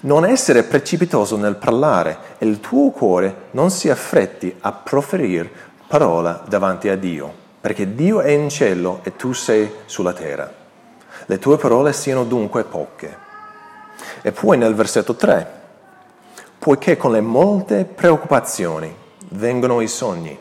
Non 0.00 0.24
essere 0.24 0.62
precipitoso 0.62 1.36
nel 1.36 1.56
parlare 1.56 2.18
e 2.38 2.46
il 2.46 2.60
tuo 2.60 2.90
cuore 2.90 3.48
non 3.52 3.70
si 3.70 3.90
affretti 3.90 4.54
a 4.60 4.72
proferire 4.72 5.50
parola 5.86 6.42
davanti 6.48 6.88
a 6.88 6.96
Dio 6.96 7.40
perché 7.60 7.94
Dio 7.94 8.20
è 8.20 8.30
in 8.30 8.48
cielo 8.48 9.00
e 9.02 9.16
tu 9.16 9.32
sei 9.32 9.70
sulla 9.84 10.14
terra. 10.14 10.50
Le 11.26 11.38
tue 11.38 11.58
parole 11.58 11.92
siano 11.92 12.24
dunque 12.24 12.64
poche. 12.64 13.28
E 14.22 14.32
poi 14.32 14.56
nel 14.56 14.74
versetto 14.74 15.14
3, 15.14 15.58
poiché 16.58 16.96
con 16.96 17.12
le 17.12 17.20
molte 17.20 17.84
preoccupazioni 17.84 18.94
vengono 19.32 19.82
i 19.82 19.88
sogni 19.88 20.36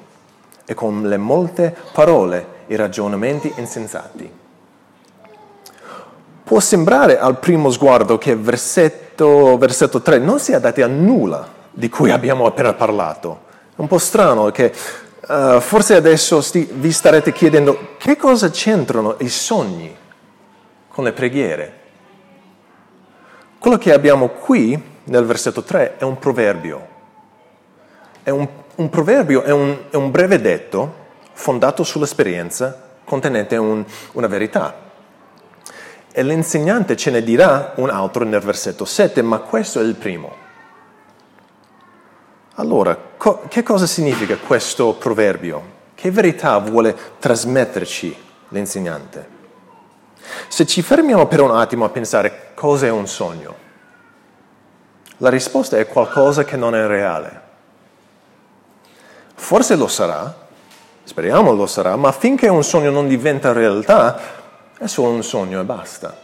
e 0.65 0.73
con 0.73 1.03
le 1.03 1.17
molte 1.17 1.75
parole 1.91 2.57
i 2.67 2.75
ragionamenti 2.75 3.51
insensati. 3.57 4.38
Può 6.49 6.59
sembrare 6.59 7.19
al 7.19 7.37
primo 7.37 7.69
sguardo 7.69 8.17
che 8.17 8.35
versetto, 8.35 9.55
versetto 9.59 10.01
3 10.01 10.17
non 10.17 10.39
sia 10.39 10.57
dato 10.57 10.83
a 10.83 10.87
nulla 10.87 11.47
di 11.69 11.89
cui 11.89 12.09
abbiamo 12.09 12.47
appena 12.47 12.73
parlato. 12.73 13.41
È 13.75 13.79
un 13.79 13.85
po' 13.85 13.99
strano 13.99 14.49
che 14.49 14.73
Uh, 15.29 15.59
forse 15.59 15.93
adesso 15.93 16.41
sti, 16.41 16.69
vi 16.73 16.91
starete 16.91 17.31
chiedendo 17.31 17.89
che 17.99 18.15
cosa 18.15 18.49
c'entrano 18.49 19.17
i 19.19 19.29
sogni 19.29 19.95
con 20.87 21.03
le 21.03 21.11
preghiere. 21.11 21.79
Quello 23.59 23.77
che 23.77 23.93
abbiamo 23.93 24.29
qui 24.29 24.81
nel 25.03 25.25
versetto 25.25 25.61
3 25.61 25.97
è 25.97 26.03
un 26.03 26.17
proverbio. 26.17 26.87
È 28.23 28.31
un, 28.31 28.47
un 28.73 28.89
proverbio 28.89 29.43
è 29.43 29.51
un, 29.51 29.77
è 29.91 29.95
un, 29.95 30.09
breve 30.09 30.41
detto 30.41 30.95
fondato 31.33 31.83
sull'esperienza 31.83 32.89
contenente 33.03 33.55
un, 33.55 33.85
una 34.13 34.27
verità. 34.27 34.88
E 36.19 36.23
l'insegnante 36.23 36.97
ce 36.97 37.11
ne 37.11 37.23
dirà 37.23 37.71
un 37.75 37.89
altro 37.89 38.25
nel 38.25 38.41
versetto 38.41 38.83
7, 38.83 39.21
ma 39.21 39.37
questo 39.37 39.79
è 39.79 39.83
il 39.83 39.95
primo. 39.95 40.35
Allora, 42.55 42.97
co- 43.15 43.43
che 43.47 43.63
cosa 43.63 43.85
significa 43.85 44.35
questo 44.35 44.95
proverbio? 44.95 45.63
Che 45.95 46.11
verità 46.11 46.57
vuole 46.57 46.93
trasmetterci 47.19 48.13
l'insegnante? 48.49 49.29
Se 50.49 50.65
ci 50.65 50.81
fermiamo 50.81 51.25
per 51.27 51.39
un 51.39 51.55
attimo 51.55 51.85
a 51.85 51.89
pensare 51.89 52.49
cosa 52.53 52.87
è 52.87 52.91
un 52.91 53.07
sogno, 53.07 53.55
la 55.19 55.29
risposta 55.29 55.77
è 55.77 55.87
qualcosa 55.87 56.43
che 56.43 56.57
non 56.57 56.75
è 56.75 56.85
reale. 56.85 57.41
Forse 59.35 59.77
lo 59.77 59.87
sarà, 59.87 60.47
speriamo 61.05 61.53
lo 61.53 61.65
sarà, 61.65 61.95
ma 61.95 62.11
finché 62.11 62.49
un 62.49 62.65
sogno 62.65 62.91
non 62.91 63.07
diventa 63.07 63.53
realtà, 63.53 64.38
è 64.79 64.87
solo 64.87 65.09
un 65.09 65.23
sogno 65.23 65.59
e 65.59 65.63
basta. 65.65 66.17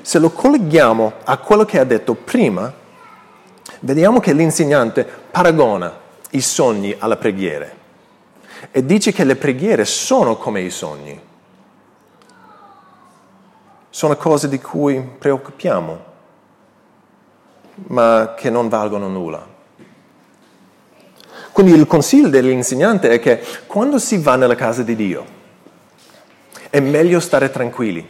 Se 0.00 0.18
lo 0.18 0.30
colleghiamo 0.30 1.12
a 1.24 1.36
quello 1.36 1.66
che 1.66 1.78
ha 1.78 1.84
detto 1.84 2.14
prima, 2.14 2.72
vediamo 3.80 4.18
che 4.18 4.32
l'insegnante 4.32 5.04
paragona 5.04 5.94
i 6.30 6.40
sogni 6.40 6.96
alla 6.98 7.16
preghiera 7.16 7.68
e 8.70 8.84
dice 8.84 9.12
che 9.12 9.24
le 9.24 9.36
preghiere 9.36 9.84
sono 9.84 10.36
come 10.36 10.62
i 10.62 10.70
sogni. 10.70 11.28
sono 13.92 14.16
cose 14.16 14.48
di 14.48 14.60
cui 14.60 15.02
preoccupiamo, 15.18 16.04
ma 17.88 18.34
che 18.36 18.48
non 18.48 18.68
valgono 18.68 19.08
nulla. 19.08 19.44
Quindi 21.50 21.72
il 21.72 21.86
consiglio 21.86 22.28
dell'insegnante 22.28 23.10
è 23.10 23.18
che 23.18 23.42
quando 23.66 23.98
si 23.98 24.18
va 24.18 24.36
nella 24.36 24.54
casa 24.54 24.82
di 24.82 24.94
Dio, 24.94 25.38
è 26.70 26.80
meglio 26.80 27.20
stare 27.20 27.50
tranquilli 27.50 28.08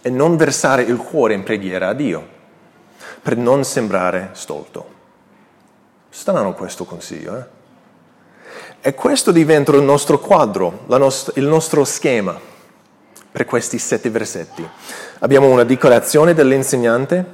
e 0.00 0.10
non 0.10 0.36
versare 0.36 0.82
il 0.82 0.96
cuore 0.96 1.34
in 1.34 1.42
preghiera 1.42 1.88
a 1.88 1.92
Dio, 1.92 2.26
per 3.20 3.36
non 3.36 3.64
sembrare 3.64 4.30
stolto. 4.32 4.92
Strano 6.08 6.54
questo 6.54 6.84
consiglio, 6.84 7.36
eh? 7.36 7.62
E 8.80 8.94
questo 8.94 9.32
diventa 9.32 9.72
il 9.72 9.82
nostro 9.82 10.18
quadro, 10.18 10.84
nostra, 10.86 11.32
il 11.36 11.46
nostro 11.46 11.84
schema 11.84 12.38
per 13.32 13.46
questi 13.46 13.78
sette 13.78 14.10
versetti. 14.10 14.68
Abbiamo 15.20 15.48
una 15.48 15.64
dichiarazione 15.64 16.34
dell'insegnante 16.34 17.24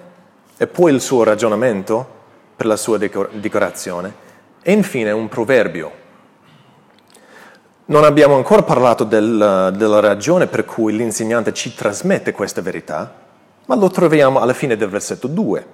e 0.57 0.67
poi 0.67 0.95
il 0.95 1.01
suo 1.01 1.25
ragionamento 1.25 2.19
per 2.55 2.67
la 2.67 2.77
sua 2.77 2.99
dichiarazione 2.99 4.15
e 4.63 4.73
infine 4.73 5.11
un 5.11 5.29
proverbio. 5.29 5.93
Non 7.91 8.05
abbiamo 8.05 8.37
ancora 8.37 8.63
parlato 8.63 9.03
del, 9.03 9.75
della 9.77 9.99
ragione 9.99 10.47
per 10.47 10.65
cui 10.65 10.95
l'insegnante 10.95 11.53
ci 11.53 11.75
trasmette 11.75 12.31
questa 12.31 12.63
verità, 12.63 13.13
ma 13.67 13.75
lo 13.75 13.91
troviamo 13.91 14.39
alla 14.39 14.53
fine 14.53 14.77
del 14.77 14.89
versetto 14.89 15.27
2. 15.27 15.67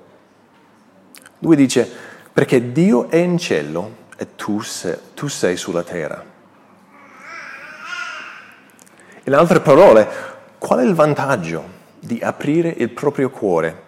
Lui 1.41 1.57
dice, 1.57 1.87
perché 2.33 2.73
Dio 2.73 3.11
è 3.11 3.17
in 3.17 3.37
cielo 3.37 3.97
e 4.17 4.35
tu 4.35 4.63
sei, 4.63 4.97
tu 5.13 5.29
sei 5.29 5.59
sulla 5.59 5.83
terra. 5.83 6.25
In 9.25 9.35
altre 9.35 9.61
parole, 9.61 10.09
qual 10.57 10.79
è 10.79 10.85
il 10.85 10.95
vantaggio 10.95 11.65
di 11.99 12.19
aprire 12.23 12.71
il 12.71 12.89
proprio 12.89 13.29
cuore 13.29 13.83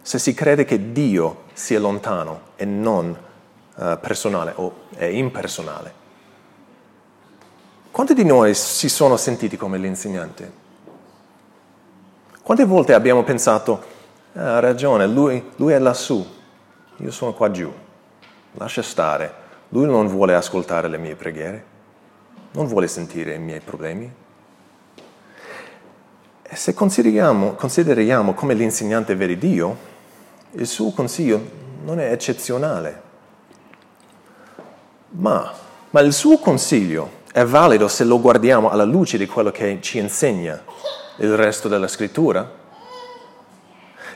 se 0.00 0.18
si 0.18 0.32
crede 0.32 0.64
che 0.64 0.90
Dio 0.92 1.42
sia 1.52 1.80
lontano 1.80 2.40
e 2.56 2.64
non 2.64 3.14
uh, 3.74 4.00
personale 4.00 4.52
o 4.56 4.86
è 4.96 5.04
impersonale? 5.04 6.03
Quanti 7.94 8.14
di 8.14 8.24
noi 8.24 8.54
si 8.54 8.88
sono 8.88 9.16
sentiti 9.16 9.56
come 9.56 9.78
l'insegnante? 9.78 10.50
Quante 12.42 12.64
volte 12.64 12.92
abbiamo 12.92 13.22
pensato, 13.22 13.84
ah, 14.32 14.56
ha 14.56 14.58
ragione, 14.58 15.06
lui, 15.06 15.40
lui 15.54 15.74
è 15.74 15.78
lassù, 15.78 16.26
io 16.96 17.10
sono 17.12 17.34
qua 17.34 17.52
giù, 17.52 17.72
lascia 18.54 18.82
stare, 18.82 19.32
lui 19.68 19.86
non 19.86 20.08
vuole 20.08 20.34
ascoltare 20.34 20.88
le 20.88 20.98
mie 20.98 21.14
preghiere, 21.14 21.64
non 22.54 22.66
vuole 22.66 22.88
sentire 22.88 23.34
i 23.34 23.38
miei 23.38 23.60
problemi. 23.60 24.12
E 26.42 26.56
se 26.56 26.74
consideriamo, 26.74 27.52
consideriamo 27.52 28.34
come 28.34 28.54
l'insegnante 28.54 29.14
vede 29.14 29.38
Dio, 29.38 29.76
il 30.50 30.66
suo 30.66 30.90
consiglio 30.90 31.40
non 31.84 32.00
è 32.00 32.10
eccezionale, 32.10 33.02
ma, 35.10 35.54
ma 35.90 36.00
il 36.00 36.12
suo 36.12 36.38
consiglio 36.38 37.22
è 37.34 37.44
valido 37.44 37.88
se 37.88 38.04
lo 38.04 38.20
guardiamo 38.20 38.70
alla 38.70 38.84
luce 38.84 39.18
di 39.18 39.26
quello 39.26 39.50
che 39.50 39.78
ci 39.80 39.98
insegna 39.98 40.62
il 41.16 41.34
resto 41.34 41.66
della 41.66 41.88
scrittura. 41.88 42.48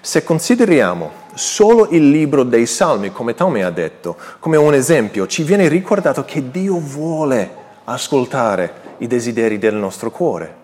Se 0.00 0.22
consideriamo 0.22 1.10
solo 1.34 1.88
il 1.90 2.10
libro 2.10 2.44
dei 2.44 2.64
Salmi, 2.64 3.10
come 3.10 3.34
Tommy 3.34 3.62
ha 3.62 3.70
detto, 3.70 4.16
come 4.38 4.56
un 4.56 4.72
esempio, 4.72 5.26
ci 5.26 5.42
viene 5.42 5.66
ricordato 5.66 6.24
che 6.24 6.48
Dio 6.52 6.78
vuole 6.78 7.52
ascoltare 7.86 8.96
i 8.98 9.08
desideri 9.08 9.58
del 9.58 9.74
nostro 9.74 10.12
cuore. 10.12 10.54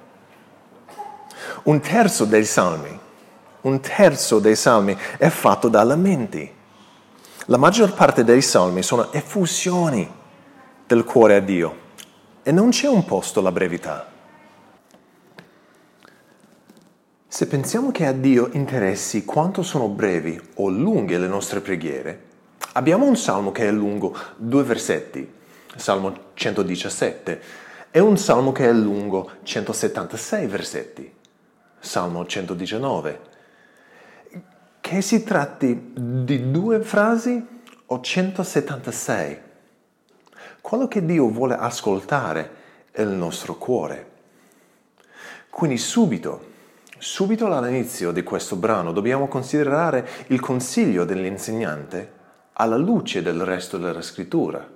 Un 1.65 1.81
terzo 1.81 2.25
dei 2.25 2.45
Salmi, 2.45 2.97
un 3.63 3.81
terzo 3.81 4.39
dei 4.39 4.55
Salmi 4.55 4.97
è 5.19 5.29
fatto 5.29 5.67
da 5.67 5.83
lamenti. 5.83 6.49
La 7.47 7.57
maggior 7.57 7.95
parte 7.95 8.23
dei 8.23 8.43
Salmi 8.43 8.85
sono 8.85 9.11
effusioni 9.11 10.09
del 10.87 11.03
cuore 11.03 11.35
a 11.35 11.41
Dio 11.41 11.83
e 12.45 12.53
non 12.53 12.69
c'è 12.69 12.89
un 12.89 13.05
posto 13.05 13.41
alla 13.41 13.51
brevità. 13.51 14.07
Se 17.27 17.47
pensiamo 17.49 17.91
che 17.91 18.07
a 18.07 18.13
Dio 18.13 18.51
interessi 18.53 19.25
quanto 19.25 19.63
sono 19.63 19.89
brevi 19.89 20.41
o 20.57 20.69
lunghe 20.69 21.19
le 21.19 21.27
nostre 21.27 21.61
preghiere, 21.61 22.23
abbiamo 22.75 23.07
un 23.07 23.17
salmo 23.17 23.51
che 23.51 23.67
è 23.67 23.73
lungo 23.73 24.17
due 24.37 24.63
versetti, 24.63 25.33
Salmo 25.75 26.17
117, 26.35 27.41
e 27.91 27.99
un 27.99 28.19
salmo 28.19 28.53
che 28.53 28.69
è 28.69 28.73
lungo 28.73 29.31
176 29.43 30.47
versetti, 30.47 31.13
Salmo 31.81 32.27
119. 32.27 33.21
Che 34.81 35.01
si 35.01 35.25
tratti 35.25 35.93
di 35.95 36.51
due 36.51 36.83
frasi 36.83 37.45
o 37.87 38.01
176, 38.01 39.41
quello 40.65 40.89
che 40.89 41.05
Dio 41.05 41.29
vuole 41.29 41.57
ascoltare 41.57 42.51
è 42.91 43.03
il 43.03 43.11
nostro 43.11 43.57
cuore. 43.57 44.13
Quindi 45.51 45.77
subito 45.77 46.53
Subito 46.97 47.45
all'inizio 47.45 48.13
di 48.13 48.23
questo 48.23 48.57
brano 48.57 48.91
dobbiamo 48.91 49.29
considerare 49.29 50.09
il 50.29 50.41
consiglio 50.41 51.05
dell'insegnante 51.05 52.13
alla 52.55 52.79
luce 52.79 53.21
del 53.21 53.45
resto 53.45 53.77
della 53.77 54.01
scrittura. 54.01 54.67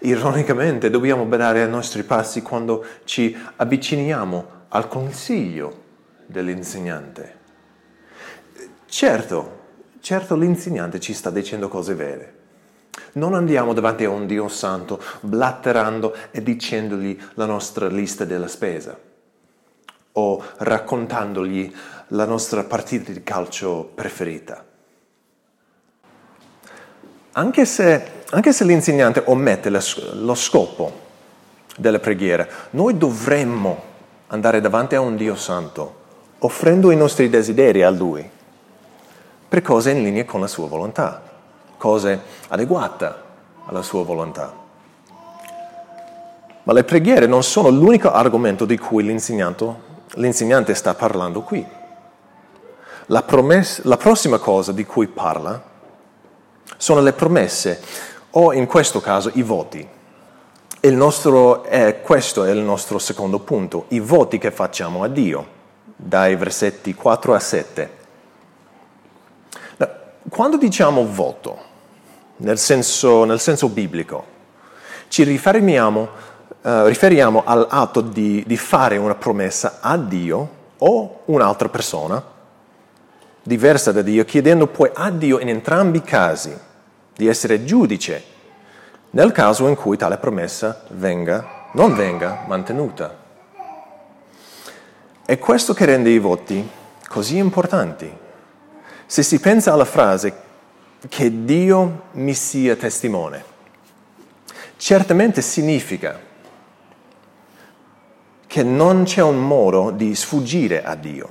Ironicamente 0.00 0.90
dobbiamo 0.90 1.24
badare 1.24 1.62
ai 1.62 1.70
nostri 1.70 2.02
passi 2.02 2.42
quando 2.42 2.84
ci 3.04 3.34
avviciniamo 3.56 4.46
al 4.68 4.88
consiglio 4.88 5.84
dell'insegnante. 6.26 7.36
Certo, 8.84 9.60
certo 10.00 10.36
l'insegnante 10.36 11.00
ci 11.00 11.14
sta 11.14 11.30
dicendo 11.30 11.68
cose 11.68 11.94
vere. 11.94 12.37
Non 13.12 13.34
andiamo 13.34 13.72
davanti 13.72 14.04
a 14.04 14.10
un 14.10 14.26
Dio 14.26 14.48
santo 14.48 15.02
blatterando 15.20 16.14
e 16.30 16.42
dicendogli 16.42 17.18
la 17.34 17.46
nostra 17.46 17.88
lista 17.88 18.24
della 18.24 18.48
spesa 18.48 18.98
o 20.12 20.42
raccontandogli 20.56 21.72
la 22.08 22.24
nostra 22.24 22.64
partita 22.64 23.12
di 23.12 23.22
calcio 23.22 23.90
preferita. 23.94 24.64
Anche 27.32 27.64
se, 27.64 28.10
anche 28.30 28.52
se 28.52 28.64
l'insegnante 28.64 29.22
omette 29.26 29.70
lo 29.70 30.34
scopo 30.34 31.06
della 31.76 32.00
preghiera, 32.00 32.46
noi 32.70 32.96
dovremmo 32.98 33.82
andare 34.28 34.60
davanti 34.60 34.96
a 34.96 35.00
un 35.00 35.16
Dio 35.16 35.36
santo, 35.36 35.94
offrendo 36.38 36.90
i 36.90 36.96
nostri 36.96 37.28
desideri 37.28 37.82
a 37.82 37.90
Lui, 37.90 38.28
per 39.48 39.62
cose 39.62 39.92
in 39.92 40.02
linea 40.02 40.24
con 40.24 40.40
la 40.40 40.48
sua 40.48 40.66
volontà, 40.66 41.22
cose 41.78 42.20
adeguate 42.48 43.14
alla 43.66 43.82
sua 43.82 44.04
volontà. 44.04 44.52
Ma 46.64 46.72
le 46.74 46.84
preghiere 46.84 47.26
non 47.26 47.42
sono 47.42 47.70
l'unico 47.70 48.12
argomento 48.12 48.66
di 48.66 48.76
cui 48.76 49.02
l'insegnante 49.02 50.74
sta 50.74 50.94
parlando 50.94 51.40
qui. 51.40 51.66
La, 53.06 53.22
promessa, 53.22 53.80
la 53.84 53.96
prossima 53.96 54.36
cosa 54.36 54.72
di 54.72 54.84
cui 54.84 55.06
parla 55.06 55.62
sono 56.76 57.00
le 57.00 57.14
promesse 57.14 57.80
o 58.32 58.52
in 58.52 58.66
questo 58.66 59.00
caso 59.00 59.30
i 59.34 59.42
voti. 59.42 59.96
Nostro, 60.80 61.64
eh, 61.64 62.00
questo 62.02 62.44
è 62.44 62.50
il 62.50 62.58
nostro 62.60 62.98
secondo 62.98 63.38
punto, 63.40 63.86
i 63.88 64.00
voti 64.00 64.38
che 64.38 64.50
facciamo 64.50 65.02
a 65.02 65.08
Dio, 65.08 65.46
dai 65.96 66.36
versetti 66.36 66.94
4 66.94 67.34
a 67.34 67.40
7. 67.40 67.96
Quando 70.28 70.58
diciamo 70.58 71.06
voto, 71.06 71.58
nel 72.38 72.58
senso, 72.58 73.24
nel 73.24 73.40
senso 73.40 73.68
biblico, 73.68 74.36
ci 75.08 75.22
riferiamo 75.22 76.26
eh, 76.60 76.88
riferiamo 76.88 77.44
all'atto 77.46 78.00
di, 78.00 78.42
di 78.46 78.56
fare 78.56 78.96
una 78.96 79.14
promessa 79.14 79.78
a 79.80 79.96
Dio 79.96 80.56
o 80.78 81.20
un'altra 81.26 81.68
persona 81.68 82.22
diversa 83.42 83.92
da 83.92 84.02
Dio, 84.02 84.24
chiedendo 84.24 84.66
poi 84.66 84.90
a 84.92 85.10
Dio 85.10 85.38
in 85.38 85.48
entrambi 85.48 85.98
i 85.98 86.02
casi 86.02 86.54
di 87.14 87.26
essere 87.26 87.64
giudice 87.64 88.22
nel 89.10 89.32
caso 89.32 89.66
in 89.68 89.76
cui 89.76 89.96
tale 89.96 90.18
promessa 90.18 90.82
venga, 90.88 91.68
non 91.72 91.94
venga 91.94 92.44
mantenuta. 92.46 93.16
È 95.24 95.38
questo 95.38 95.72
che 95.72 95.84
rende 95.86 96.10
i 96.10 96.18
voti 96.18 96.68
così 97.08 97.38
importanti. 97.38 98.12
Se 99.06 99.22
si 99.22 99.40
pensa 99.40 99.72
alla 99.72 99.86
frase 99.86 100.34
che 101.08 101.44
Dio 101.44 102.06
mi 102.12 102.34
sia 102.34 102.74
testimone, 102.74 103.44
certamente 104.76 105.42
significa 105.42 106.18
che 108.46 108.62
non 108.62 109.04
c'è 109.04 109.22
un 109.22 109.38
modo 109.38 109.90
di 109.90 110.14
sfuggire 110.14 110.82
a 110.82 110.94
Dio 110.94 111.28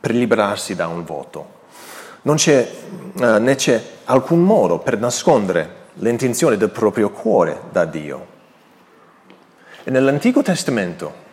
per 0.00 0.12
liberarsi 0.12 0.74
da 0.74 0.88
un 0.88 1.04
voto. 1.04 1.58
Non 2.22 2.36
c'è, 2.36 2.70
uh, 3.14 3.38
né 3.38 3.54
c'è 3.54 3.82
alcun 4.04 4.42
modo 4.42 4.78
per 4.78 4.98
nascondere 4.98 5.76
l'intenzione 5.94 6.56
del 6.56 6.70
proprio 6.70 7.10
cuore 7.10 7.60
da 7.70 7.84
Dio. 7.84 8.26
E 9.84 9.90
nell'Antico 9.90 10.42
Testamento 10.42 11.28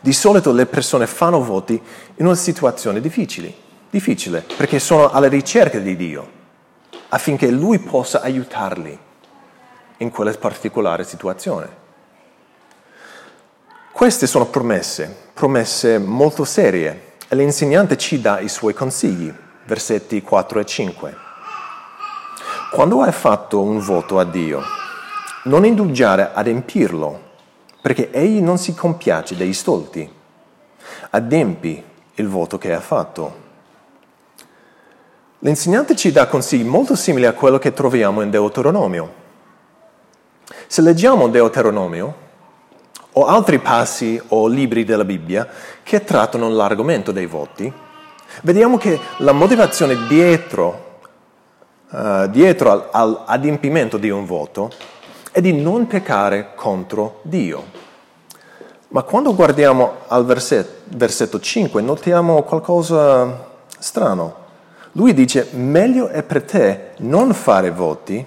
Di 0.00 0.12
solito 0.12 0.52
le 0.52 0.66
persone 0.66 1.06
fanno 1.06 1.42
voti 1.42 1.80
in 2.16 2.26
una 2.26 2.36
situazione 2.36 3.00
difficile, 3.00 3.52
difficile 3.90 4.44
perché 4.56 4.78
sono 4.78 5.10
alla 5.10 5.26
ricerca 5.26 5.78
di 5.78 5.96
Dio, 5.96 6.30
affinché 7.08 7.50
Lui 7.50 7.78
possa 7.78 8.20
aiutarli 8.20 8.98
in 9.98 10.10
quella 10.10 10.32
particolare 10.32 11.04
situazione. 11.04 11.84
Queste 13.92 14.26
sono 14.26 14.46
promesse, 14.46 15.30
promesse 15.32 15.98
molto 15.98 16.44
serie, 16.44 17.14
e 17.28 17.34
l'insegnante 17.34 17.96
ci 17.96 18.20
dà 18.20 18.40
i 18.40 18.48
suoi 18.48 18.74
consigli, 18.74 19.32
versetti 19.64 20.20
4 20.22 20.60
e 20.60 20.64
5. 20.66 21.16
Quando 22.70 23.00
hai 23.00 23.12
fatto 23.12 23.62
un 23.62 23.78
voto 23.78 24.18
a 24.18 24.24
Dio, 24.24 24.62
non 25.44 25.64
indugiare 25.64 26.30
ad 26.32 26.46
empirlo, 26.46 27.20
perché 27.80 28.10
Egli 28.10 28.40
non 28.42 28.58
si 28.58 28.74
compiace 28.74 29.36
dei 29.36 29.52
stolti. 29.52 30.12
Adempi 31.10 31.82
il 32.14 32.28
voto 32.28 32.58
che 32.58 32.74
hai 32.74 32.82
fatto. 32.82 33.44
L'insegnante 35.46 35.94
ci 35.94 36.10
dà 36.10 36.26
consigli 36.26 36.64
molto 36.64 36.96
simili 36.96 37.24
a 37.24 37.32
quello 37.32 37.60
che 37.60 37.72
troviamo 37.72 38.20
in 38.20 38.30
Deuteronomio. 38.30 39.12
Se 40.66 40.82
leggiamo 40.82 41.28
Deuteronomio, 41.28 42.14
o 43.12 43.26
altri 43.26 43.60
passi 43.60 44.20
o 44.30 44.48
libri 44.48 44.82
della 44.82 45.04
Bibbia 45.04 45.46
che 45.84 46.02
trattano 46.02 46.48
l'argomento 46.48 47.12
dei 47.12 47.26
voti, 47.26 47.72
vediamo 48.42 48.76
che 48.76 48.98
la 49.18 49.30
motivazione 49.30 50.08
dietro, 50.08 50.98
uh, 51.90 52.26
dietro 52.26 52.72
al, 52.72 52.88
all'adempimento 52.90 53.98
di 53.98 54.10
un 54.10 54.26
voto 54.26 54.72
è 55.30 55.40
di 55.40 55.52
non 55.52 55.86
peccare 55.86 56.56
contro 56.56 57.20
Dio. 57.22 57.62
Ma 58.88 59.04
quando 59.04 59.32
guardiamo 59.32 59.98
al 60.08 60.26
versetto, 60.26 60.82
versetto 60.96 61.38
5 61.38 61.80
notiamo 61.82 62.42
qualcosa 62.42 63.46
strano. 63.78 64.45
Lui 64.96 65.14
dice, 65.14 65.48
meglio 65.52 66.08
è 66.08 66.22
per 66.22 66.42
te 66.42 66.90
non 66.98 67.32
fare 67.32 67.70
voti 67.70 68.24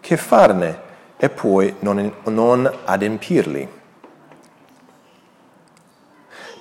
che 0.00 0.16
farne 0.16 0.80
e 1.16 1.28
poi 1.28 1.76
non, 1.80 2.12
non 2.24 2.78
adempirli 2.84 3.80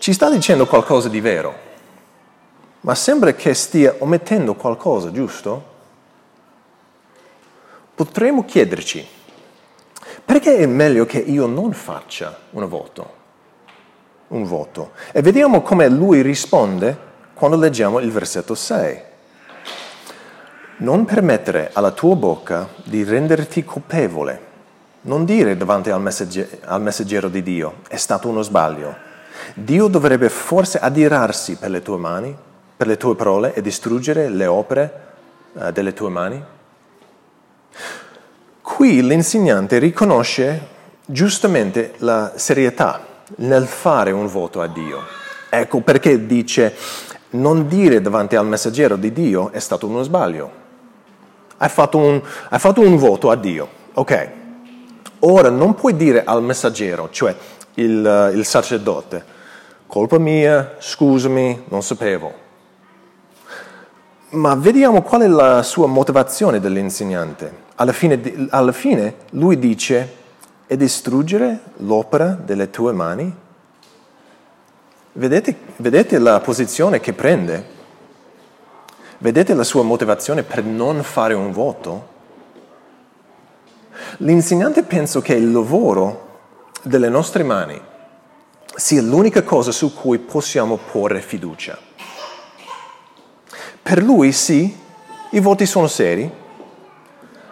ci 0.01 0.13
sta 0.13 0.31
dicendo 0.31 0.65
qualcosa 0.65 1.09
di 1.09 1.21
vero, 1.21 1.53
ma 2.79 2.95
sembra 2.95 3.33
che 3.33 3.53
stia 3.53 3.97
omettendo 3.99 4.55
qualcosa, 4.55 5.11
giusto? 5.11 5.63
Potremmo 7.93 8.43
chiederci, 8.43 9.07
perché 10.25 10.57
è 10.57 10.65
meglio 10.65 11.05
che 11.05 11.19
io 11.19 11.45
non 11.45 11.71
faccia 11.73 12.35
un 12.49 12.67
voto? 12.67 13.13
Un 14.29 14.43
voto. 14.43 14.93
E 15.11 15.21
vediamo 15.21 15.61
come 15.61 15.87
lui 15.87 16.21
risponde 16.23 16.97
quando 17.35 17.55
leggiamo 17.55 17.99
il 17.99 18.11
versetto 18.11 18.55
6. 18.55 19.03
Non 20.81 21.05
permettere 21.05 21.71
alla 21.73 21.91
tua 21.91 22.15
bocca 22.15 22.67
di 22.83 23.03
renderti 23.03 23.63
colpevole. 23.63 24.49
Non 25.01 25.25
dire 25.25 25.57
davanti 25.57 25.89
al, 25.89 26.01
messaggero, 26.01 26.49
al 26.65 26.81
messaggero 26.81 27.29
di 27.29 27.41
Dio, 27.41 27.77
è 27.87 27.97
stato 27.97 28.27
uno 28.27 28.41
sbaglio 28.43 29.09
Dio 29.53 29.87
dovrebbe 29.87 30.29
forse 30.29 30.79
adirarsi 30.79 31.55
per 31.55 31.69
le 31.69 31.81
tue 31.81 31.97
mani, 31.97 32.35
per 32.77 32.87
le 32.87 32.97
tue 32.97 33.15
parole 33.15 33.53
e 33.53 33.61
distruggere 33.61 34.29
le 34.29 34.45
opere 34.45 34.93
uh, 35.53 35.71
delle 35.71 35.93
tue 35.93 36.09
mani? 36.09 36.43
Qui 38.61 39.03
l'insegnante 39.03 39.77
riconosce 39.77 40.67
giustamente 41.05 41.93
la 41.97 42.33
serietà 42.35 43.05
nel 43.37 43.65
fare 43.65 44.11
un 44.11 44.27
voto 44.27 44.61
a 44.61 44.67
Dio. 44.67 44.99
Ecco 45.49 45.81
perché 45.81 46.25
dice 46.25 46.73
non 47.31 47.67
dire 47.67 48.01
davanti 48.01 48.35
al 48.35 48.45
messaggero 48.45 48.95
di 48.95 49.11
Dio 49.11 49.51
è 49.51 49.59
stato 49.59 49.87
uno 49.87 50.03
sbaglio. 50.03 50.60
Hai 51.61 51.69
fatto 51.69 51.99
un, 51.99 52.19
hai 52.49 52.57
fatto 52.57 52.81
un 52.81 52.97
voto 52.97 53.29
a 53.29 53.35
Dio, 53.35 53.67
ok. 53.93 54.29
Ora 55.19 55.51
non 55.51 55.75
puoi 55.75 55.95
dire 55.95 56.23
al 56.23 56.41
messaggero, 56.41 57.09
cioè 57.11 57.35
il, 57.75 58.31
il 58.33 58.45
sacerdote, 58.45 59.23
colpa 59.85 60.17
mia, 60.17 60.77
scusami, 60.79 61.65
non 61.67 61.83
sapevo. 61.83 62.33
Ma 64.29 64.55
vediamo 64.55 65.03
qual 65.03 65.21
è 65.21 65.27
la 65.27 65.61
sua 65.61 65.85
motivazione 65.85 66.59
dell'insegnante. 66.59 67.53
Alla 67.75 67.91
fine, 67.91 68.47
alla 68.49 68.71
fine 68.71 69.17
lui 69.33 69.59
dice, 69.59 70.15
e 70.65 70.75
distruggere 70.75 71.59
l'opera 71.77 72.29
delle 72.43 72.71
tue 72.71 72.91
mani? 72.91 73.35
Vedete, 75.11 75.55
vedete 75.75 76.17
la 76.17 76.39
posizione 76.39 76.99
che 76.99 77.13
prende? 77.13 77.79
Vedete 79.21 79.53
la 79.53 79.63
sua 79.63 79.83
motivazione 79.83 80.41
per 80.41 80.63
non 80.63 81.03
fare 81.03 81.35
un 81.35 81.51
voto? 81.51 82.07
L'insegnante 84.17 84.81
pensa 84.81 85.21
che 85.21 85.35
il 85.35 85.51
lavoro 85.51 86.39
delle 86.81 87.07
nostre 87.07 87.43
mani 87.43 87.79
sia 88.75 88.99
l'unica 89.03 89.43
cosa 89.43 89.71
su 89.71 89.93
cui 89.93 90.17
possiamo 90.17 90.79
porre 90.91 91.21
fiducia. 91.21 91.77
Per 93.83 94.01
lui 94.01 94.31
sì, 94.31 94.75
i 95.29 95.39
voti 95.39 95.67
sono 95.67 95.85
seri, 95.85 96.27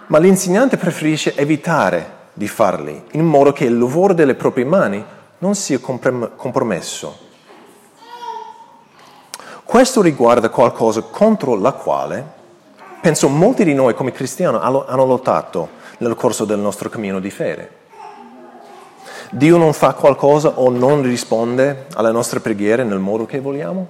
ma 0.08 0.18
l'insegnante 0.18 0.76
preferisce 0.76 1.36
evitare 1.36 2.30
di 2.34 2.48
farli 2.48 3.00
in 3.12 3.26
modo 3.26 3.52
che 3.52 3.66
il 3.66 3.78
lavoro 3.78 4.16
delle 4.16 4.34
proprie 4.34 4.66
mani 4.66 5.06
non 5.38 5.54
sia 5.54 5.78
compromesso. 5.78 7.28
Questo 9.70 10.02
riguarda 10.02 10.50
qualcosa 10.50 11.02
contro 11.02 11.54
la 11.54 11.74
quale 11.74 12.26
penso 13.02 13.30
molti 13.30 13.64
di 13.64 13.76
noi 13.76 13.94
come 13.94 14.12
cristiani 14.12 14.58
hanno 14.60 15.06
lottato 15.06 15.70
nel 16.00 16.16
corso 16.16 16.44
del 16.44 16.58
nostro 16.58 16.90
cammino 16.90 17.20
di 17.20 17.30
fede. 17.30 17.70
Dio 19.30 19.58
non 19.58 19.74
fa 19.74 19.94
qualcosa 19.94 20.54
o 20.56 20.72
non 20.72 21.04
risponde 21.04 21.86
alle 21.94 22.12
nostre 22.12 22.40
preghiere 22.40 22.84
nel 22.84 22.98
modo 22.98 23.28
che 23.28 23.40
vogliamo? 23.40 23.88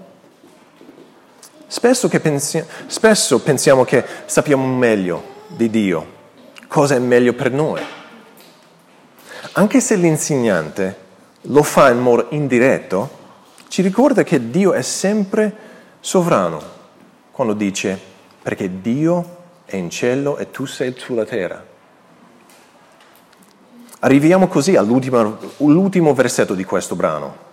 Spesso, 1.65 2.09
pensi- 2.09 2.65
spesso 2.87 3.39
pensiamo 3.39 3.85
che 3.85 4.03
sappiamo 4.25 4.67
meglio 4.67 5.23
di 5.47 5.69
Dio, 5.69 6.05
cosa 6.67 6.95
è 6.95 6.99
meglio 6.99 7.31
per 7.31 7.53
noi. 7.53 7.81
Anche 9.53 9.79
se 9.79 9.95
l'insegnante 9.95 10.97
lo 11.43 11.63
fa 11.63 11.89
in 11.89 11.99
modo 11.99 12.25
indiretto, 12.31 13.09
ci 13.69 13.81
ricorda 13.81 14.23
che 14.23 14.49
Dio 14.49 14.73
è 14.73 14.81
sempre 14.81 15.67
sovrano 15.99 16.61
quando 17.31 17.53
dice 17.53 17.99
perché 18.41 18.81
Dio 18.81 19.37
è 19.65 19.75
in 19.75 19.89
cielo 19.89 20.37
e 20.37 20.49
tu 20.49 20.65
sei 20.65 20.95
sulla 20.97 21.25
terra. 21.25 21.63
Arriviamo 23.99 24.47
così 24.47 24.75
all'ultimo 24.75 26.13
versetto 26.13 26.53
di 26.53 26.63
questo 26.63 26.95
brano. 26.95 27.47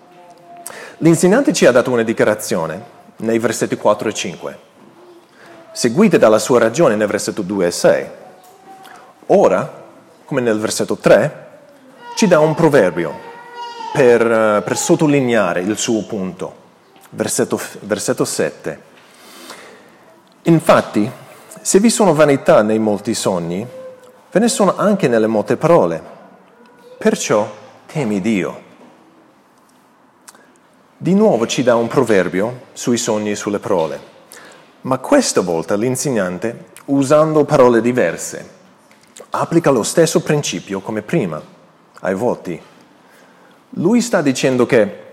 L'insegnante 0.99 1.53
ci 1.53 1.67
ha 1.67 1.73
dato 1.73 1.91
una 1.91 2.03
dichiarazione 2.03 2.95
nei 3.17 3.39
versetti 3.39 3.77
4 3.77 4.09
e 4.09 4.15
5, 4.15 4.59
seguita 5.73 6.17
dalla 6.17 6.39
sua 6.39 6.59
ragione 6.59 6.95
nel 6.95 7.09
versetto 7.09 7.43
2 7.43 7.67
e 7.67 7.71
6. 7.71 8.07
Ora, 9.27 9.85
come 10.25 10.41
nel 10.41 10.59
versetto 10.59 10.97
3, 10.97 11.47
ci 12.15 12.27
dà 12.27 12.39
un 12.39 12.55
proverbio 12.55 13.13
per, 13.93 14.21
eh, 14.23 14.63
per 14.63 14.77
sottolineare 14.77 15.61
il 15.61 15.77
suo 15.77 16.05
punto. 16.05 16.65
Versetto, 17.17 17.59
versetto 17.81 18.27
7. 18.27 18.81
Infatti, 20.43 21.11
se 21.63 21.81
vi 21.81 21.89
sono 21.89 22.13
vanità 22.13 22.61
nei 22.61 22.79
molti 22.79 23.15
sogni, 23.15 23.67
ve 24.31 24.39
ne 24.39 24.49
sono 24.49 24.77
anche 24.77 25.09
nelle 25.09 25.27
molte 25.27 25.57
parole. 25.57 26.03
Perciò 26.99 27.51
temi 27.87 28.21
Dio. 28.21 28.63
Di 30.99 31.15
nuovo 31.15 31.47
ci 31.47 31.63
dà 31.63 31.75
un 31.75 31.89
proverbio 31.89 32.67
sui 32.75 32.99
sogni 32.99 33.31
e 33.31 33.37
sulle 33.37 33.61
parole, 33.61 33.99
ma 34.83 34.99
questa 34.99 35.41
volta 35.41 35.75
l'insegnante, 35.75 36.67
usando 36.87 37.47
parole 37.47 37.81
diverse, 37.81 38.51
applica 39.31 39.71
lo 39.71 39.83
stesso 39.83 40.21
principio 40.21 40.81
come 40.81 41.01
prima 41.01 41.41
ai 42.01 42.15
voti. 42.15 42.61
Lui 43.71 44.03
sta 44.03 44.21
dicendo 44.21 44.67
che 44.67 45.05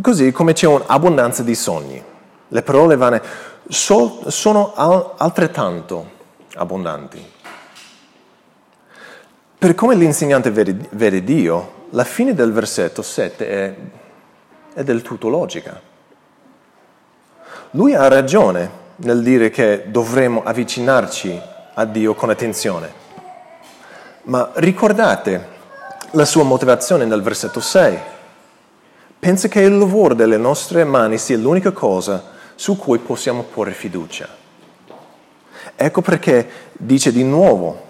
così 0.00 0.32
come 0.32 0.52
c'è 0.52 0.66
un'abbondanza 0.66 1.42
di 1.42 1.54
sogni, 1.54 2.02
le 2.48 2.62
parole 2.62 2.96
vane 2.96 3.22
sono 3.68 4.72
altrettanto 5.16 6.10
abbondanti. 6.54 7.36
Per 9.58 9.74
come 9.74 9.96
l'insegnante 9.96 10.50
vede, 10.50 11.24
Dio, 11.24 11.86
la 11.90 12.04
fine 12.04 12.32
del 12.32 12.52
versetto 12.52 13.02
7 13.02 13.48
è, 13.48 13.74
è 14.74 14.84
del 14.84 15.02
tutto 15.02 15.28
logica. 15.28 15.80
Lui 17.72 17.94
ha 17.94 18.06
ragione 18.08 18.86
nel 18.96 19.22
dire 19.22 19.50
che 19.50 19.84
dovremmo 19.88 20.42
avvicinarci 20.44 21.40
a 21.74 21.84
Dio 21.84 22.14
con 22.14 22.30
attenzione. 22.30 23.06
Ma 24.22 24.50
ricordate 24.54 25.56
la 26.12 26.24
sua 26.24 26.44
motivazione 26.44 27.04
nel 27.04 27.22
versetto 27.22 27.60
6. 27.60 27.98
Pensa 29.18 29.48
che 29.48 29.60
il 29.60 29.76
lavoro 29.76 30.14
delle 30.14 30.36
nostre 30.36 30.84
mani 30.84 31.18
sia 31.18 31.36
l'unica 31.36 31.72
cosa 31.72 32.36
su 32.54 32.76
cui 32.76 32.98
possiamo 32.98 33.42
porre 33.42 33.72
fiducia. 33.72 34.28
Ecco 35.74 36.00
perché 36.00 36.48
dice 36.72 37.12
di 37.12 37.24
nuovo, 37.24 37.86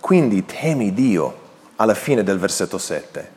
quindi 0.00 0.44
temi 0.44 0.92
Dio 0.92 1.46
alla 1.76 1.94
fine 1.94 2.22
del 2.22 2.38
versetto 2.38 2.78
7. 2.78 3.36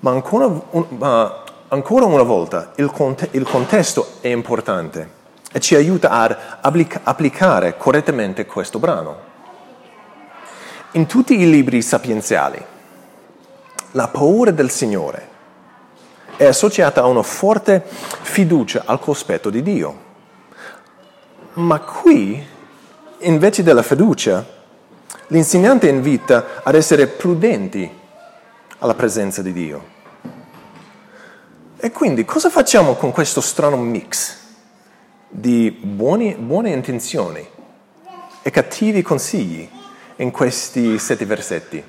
Ma 0.00 0.10
ancora, 0.10 0.46
un, 0.46 0.86
ma 0.98 1.42
ancora 1.68 2.04
una 2.04 2.22
volta 2.22 2.72
il, 2.76 2.90
cont- 2.90 3.28
il, 3.32 3.44
contesto 3.44 4.18
è 4.20 4.28
importante 4.28 5.22
e 5.50 5.60
ci 5.60 5.74
aiuta 5.74 6.10
ad 6.10 6.36
applic- 6.60 7.00
applicare 7.02 7.76
correttamente 7.76 8.46
questo 8.46 8.78
brano. 8.78 9.32
In 10.92 11.06
tutti 11.06 11.40
i 11.40 11.48
libri 11.48 11.82
sapienziali, 11.82 12.62
la 13.92 14.08
paura 14.08 14.50
del 14.50 14.70
Signore 14.70 15.32
è 16.36 16.44
associata 16.44 17.02
a 17.02 17.06
una 17.06 17.22
forte 17.22 17.82
fiducia 17.84 18.82
al 18.86 18.98
cospetto 18.98 19.50
di 19.50 19.62
Dio. 19.62 20.02
Ma 21.54 21.78
qui, 21.80 22.44
invece 23.20 23.62
della 23.62 23.82
fiducia, 23.82 24.44
l'insegnante 25.28 25.88
invita 25.88 26.62
ad 26.62 26.74
essere 26.74 27.06
prudenti 27.06 27.88
alla 28.78 28.94
presenza 28.94 29.42
di 29.42 29.52
Dio. 29.52 29.92
E 31.76 31.92
quindi 31.92 32.24
cosa 32.24 32.50
facciamo 32.50 32.94
con 32.94 33.12
questo 33.12 33.40
strano 33.40 33.76
mix 33.76 34.38
di 35.28 35.70
buoni, 35.70 36.34
buone 36.34 36.70
intenzioni 36.70 37.46
e 38.42 38.50
cattivi 38.50 39.02
consigli 39.02 39.68
in 40.16 40.30
questi 40.30 40.98
sette 40.98 41.26
versetti? 41.26 41.84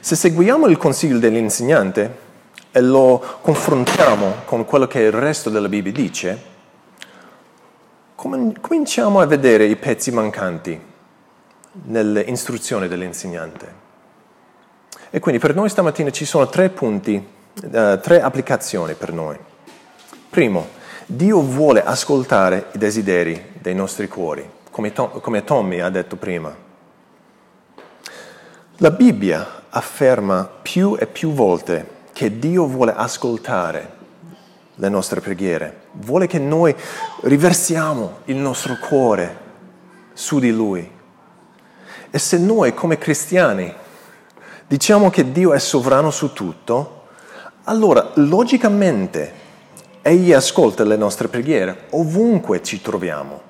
Se 0.00 0.14
seguiamo 0.14 0.66
il 0.68 0.76
consiglio 0.76 1.18
dell'insegnante 1.18 2.26
e 2.70 2.80
lo 2.80 3.38
confrontiamo 3.40 4.42
con 4.44 4.64
quello 4.64 4.86
che 4.86 5.00
il 5.00 5.12
resto 5.12 5.50
della 5.50 5.68
Bibbia 5.68 5.92
dice, 5.92 6.42
cominciamo 8.14 9.20
a 9.20 9.26
vedere 9.26 9.64
i 9.64 9.76
pezzi 9.76 10.10
mancanti 10.10 10.80
nelle 11.84 12.20
istruzioni 12.20 12.88
dell'insegnante. 12.88 13.86
E 15.10 15.20
quindi 15.20 15.40
per 15.40 15.54
noi 15.54 15.68
stamattina 15.68 16.10
ci 16.10 16.24
sono 16.24 16.48
tre 16.48 16.68
punti 16.68 17.14
uh, 17.14 17.98
tre 18.00 18.20
applicazioni 18.20 18.94
per 18.94 19.12
noi. 19.12 19.36
Primo, 20.28 20.68
Dio 21.06 21.40
vuole 21.40 21.82
ascoltare 21.82 22.66
i 22.72 22.78
desideri 22.78 23.52
dei 23.60 23.74
nostri 23.74 24.08
cuori, 24.08 24.48
come, 24.70 24.92
Tom, 24.92 25.20
come 25.20 25.44
Tommy 25.44 25.80
ha 25.80 25.88
detto 25.88 26.16
prima. 26.16 26.54
La 28.76 28.90
Bibbia 28.90 29.62
afferma 29.70 30.48
più 30.62 30.96
e 30.98 31.06
più 31.06 31.32
volte 31.32 31.96
che 32.18 32.40
Dio 32.40 32.66
vuole 32.66 32.92
ascoltare 32.92 33.92
le 34.74 34.88
nostre 34.88 35.20
preghiere, 35.20 35.82
vuole 35.92 36.26
che 36.26 36.40
noi 36.40 36.74
riversiamo 37.20 38.22
il 38.24 38.34
nostro 38.34 38.76
cuore 38.76 39.38
su 40.14 40.40
di 40.40 40.50
Lui. 40.50 40.90
E 42.10 42.18
se 42.18 42.38
noi 42.38 42.74
come 42.74 42.98
cristiani 42.98 43.72
diciamo 44.66 45.10
che 45.10 45.30
Dio 45.30 45.52
è 45.52 45.60
sovrano 45.60 46.10
su 46.10 46.32
tutto, 46.32 47.04
allora 47.62 48.10
logicamente 48.14 49.32
Egli 50.02 50.32
ascolta 50.32 50.82
le 50.82 50.96
nostre 50.96 51.28
preghiere 51.28 51.86
ovunque 51.90 52.64
ci 52.64 52.82
troviamo. 52.82 53.42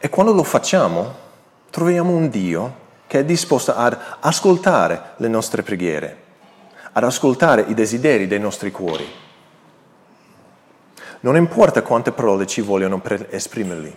E 0.00 0.08
quando 0.08 0.32
lo 0.32 0.42
facciamo, 0.42 1.14
troviamo 1.70 2.10
un 2.10 2.28
Dio 2.28 2.74
che 3.06 3.20
è 3.20 3.24
disposto 3.24 3.72
ad 3.76 3.96
ascoltare 4.18 5.12
le 5.18 5.28
nostre 5.28 5.62
preghiere, 5.62 6.22
ad 6.96 7.02
ascoltare 7.02 7.64
i 7.68 7.74
desideri 7.74 8.26
dei 8.26 8.38
nostri 8.38 8.70
cuori. 8.70 9.06
Non 11.20 11.36
importa 11.36 11.82
quante 11.82 12.12
parole 12.12 12.46
ci 12.46 12.60
vogliono 12.60 13.00
per 13.00 13.28
esprimerli. 13.30 13.96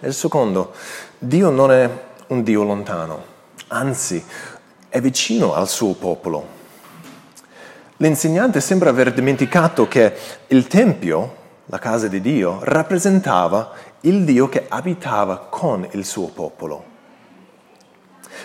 E 0.00 0.06
il 0.06 0.14
secondo, 0.14 0.72
Dio 1.18 1.50
non 1.50 1.70
è 1.70 1.90
un 2.28 2.42
Dio 2.42 2.62
lontano, 2.62 3.24
anzi 3.68 4.24
è 4.88 5.00
vicino 5.00 5.54
al 5.54 5.68
suo 5.68 5.92
popolo. 5.94 6.60
L'insegnante 7.98 8.60
sembra 8.60 8.90
aver 8.90 9.12
dimenticato 9.12 9.86
che 9.86 10.14
il 10.48 10.66
Tempio, 10.66 11.36
la 11.66 11.78
casa 11.78 12.08
di 12.08 12.20
Dio, 12.20 12.60
rappresentava 12.62 13.72
il 14.00 14.24
Dio 14.24 14.48
che 14.48 14.64
abitava 14.68 15.38
con 15.38 15.86
il 15.92 16.04
suo 16.04 16.28
popolo. 16.28 16.91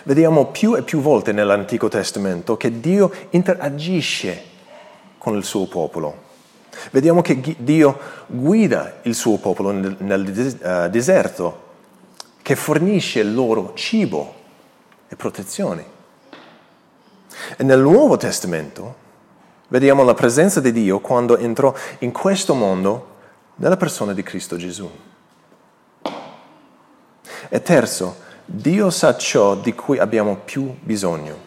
Vediamo 0.07 0.45
più 0.45 0.77
e 0.77 0.83
più 0.83 1.01
volte 1.01 1.33
nell'Antico 1.33 1.89
Testamento 1.89 2.55
che 2.55 2.79
Dio 2.79 3.11
interagisce 3.31 4.41
con 5.17 5.35
il 5.35 5.43
suo 5.43 5.67
popolo. 5.67 6.23
Vediamo 6.91 7.21
che 7.21 7.57
Dio 7.57 7.99
guida 8.25 8.99
il 9.01 9.13
suo 9.13 9.37
popolo 9.37 9.71
nel, 9.71 10.59
eh, 10.61 10.89
deserto, 10.89 11.65
che 12.41 12.55
fornisce 12.55 13.21
loro 13.21 13.73
cibo 13.75 14.33
e 15.09 15.17
protezione. 15.17 15.85
E 17.57 17.63
nel 17.65 17.81
Nuovo 17.81 18.15
Testamento 18.15 18.95
vediamo 19.67 20.05
la 20.05 20.13
presenza 20.13 20.61
di 20.61 20.71
Dio 20.71 21.01
quando 21.01 21.35
entrò 21.35 21.73
in 21.99 22.13
questo 22.13 22.53
mondo 22.53 23.15
nella 23.55 23.75
persona 23.75 24.13
di 24.13 24.23
Cristo 24.23 24.55
Gesù. 24.55 24.89
E 27.49 27.61
terzo, 27.61 28.25
Dio 28.49 28.89
sa 28.89 29.17
ciò 29.17 29.55
di 29.55 29.75
cui 29.75 29.99
abbiamo 29.99 30.37
più 30.37 30.73
bisogno. 30.81 31.45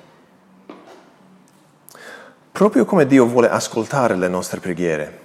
Proprio 2.53 2.85
come 2.85 3.07
Dio 3.07 3.27
vuole 3.27 3.49
ascoltare 3.49 4.17
le 4.17 4.29
nostre 4.29 4.61
preghiere, 4.61 5.21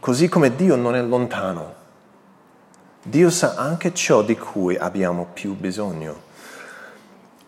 così 0.00 0.28
come 0.28 0.54
Dio 0.54 0.76
non 0.76 0.94
è 0.94 1.02
lontano, 1.02 1.74
Dio 3.02 3.30
sa 3.30 3.54
anche 3.56 3.92
ciò 3.92 4.22
di 4.22 4.36
cui 4.38 4.76
abbiamo 4.76 5.26
più 5.32 5.54
bisogno. 5.54 6.26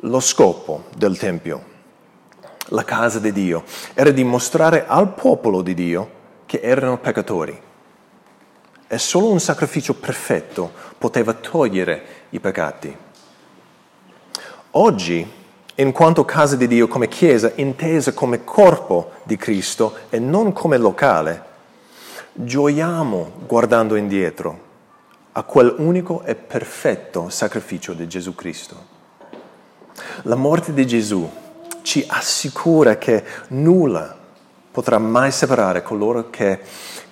Lo 0.00 0.20
scopo 0.20 0.84
del 0.96 1.16
Tempio 1.16 1.70
la 2.70 2.84
casa 2.84 3.18
di 3.18 3.32
Dio, 3.32 3.64
era 3.94 4.10
di 4.10 4.24
mostrare 4.24 4.86
al 4.86 5.12
popolo 5.14 5.62
di 5.62 5.74
Dio 5.74 6.18
che 6.46 6.60
erano 6.62 6.98
peccatori. 6.98 7.58
E 8.86 8.98
solo 8.98 9.30
un 9.30 9.40
sacrificio 9.40 9.94
perfetto 9.94 10.72
poteva 10.98 11.32
togliere 11.32 12.04
i 12.30 12.40
peccati. 12.40 12.96
Oggi, 14.74 15.28
in 15.74 15.90
quanto 15.90 16.24
casa 16.24 16.54
di 16.54 16.68
Dio 16.68 16.86
come 16.86 17.08
Chiesa, 17.08 17.50
intesa 17.56 18.12
come 18.12 18.44
corpo 18.44 19.14
di 19.24 19.36
Cristo 19.36 19.96
e 20.10 20.20
non 20.20 20.52
come 20.52 20.76
locale, 20.76 21.44
gioiamo 22.34 23.32
guardando 23.48 23.96
indietro 23.96 24.68
a 25.32 25.42
quel 25.42 25.74
unico 25.78 26.22
e 26.22 26.36
perfetto 26.36 27.30
sacrificio 27.30 27.94
di 27.94 28.06
Gesù 28.06 28.36
Cristo. 28.36 28.76
La 30.22 30.36
morte 30.36 30.72
di 30.72 30.86
Gesù 30.86 31.28
ci 31.82 32.04
assicura 32.06 32.96
che 32.96 33.24
nulla 33.48 34.16
potrà 34.70 34.98
mai 34.98 35.32
separare 35.32 35.82
coloro 35.82 36.30
che 36.30 36.60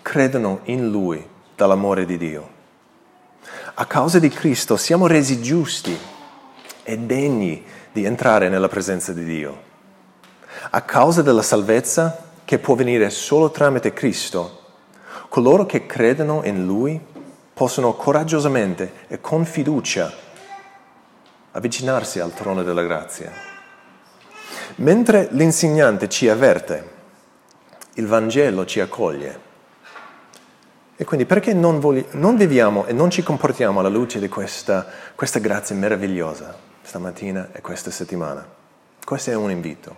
credono 0.00 0.60
in 0.64 0.90
Lui 0.90 1.26
dall'amore 1.56 2.06
di 2.06 2.18
Dio. 2.18 2.48
A 3.74 3.84
causa 3.84 4.20
di 4.20 4.28
Cristo 4.28 4.76
siamo 4.76 5.08
resi 5.08 5.42
giusti 5.42 5.98
e 6.88 6.96
degni 6.96 7.62
di 7.92 8.04
entrare 8.04 8.48
nella 8.48 8.66
presenza 8.66 9.12
di 9.12 9.22
Dio. 9.22 9.66
A 10.70 10.80
causa 10.80 11.20
della 11.20 11.42
salvezza 11.42 12.30
che 12.46 12.58
può 12.58 12.74
venire 12.74 13.10
solo 13.10 13.50
tramite 13.50 13.92
Cristo, 13.92 14.62
coloro 15.28 15.66
che 15.66 15.84
credono 15.84 16.40
in 16.44 16.64
Lui 16.64 16.98
possono 17.52 17.92
coraggiosamente 17.92 19.04
e 19.08 19.20
con 19.20 19.44
fiducia 19.44 20.10
avvicinarsi 21.50 22.20
al 22.20 22.32
trono 22.32 22.62
della 22.62 22.82
grazia. 22.82 23.30
Mentre 24.76 25.28
l'insegnante 25.32 26.08
ci 26.08 26.26
avverte, 26.26 26.90
il 27.94 28.06
Vangelo 28.06 28.64
ci 28.64 28.80
accoglie. 28.80 29.46
E 30.96 31.04
quindi 31.04 31.26
perché 31.26 31.52
non, 31.52 31.80
vogli- 31.80 32.06
non 32.12 32.36
viviamo 32.36 32.86
e 32.86 32.94
non 32.94 33.10
ci 33.10 33.22
comportiamo 33.22 33.78
alla 33.78 33.90
luce 33.90 34.18
di 34.18 34.28
questa, 34.28 34.86
questa 35.14 35.38
grazia 35.38 35.76
meravigliosa 35.76 36.67
stamattina 36.88 37.50
e 37.52 37.60
questa 37.60 37.90
settimana? 37.90 38.48
Questo 39.04 39.28
è 39.30 39.34
un 39.34 39.50
invito. 39.50 39.94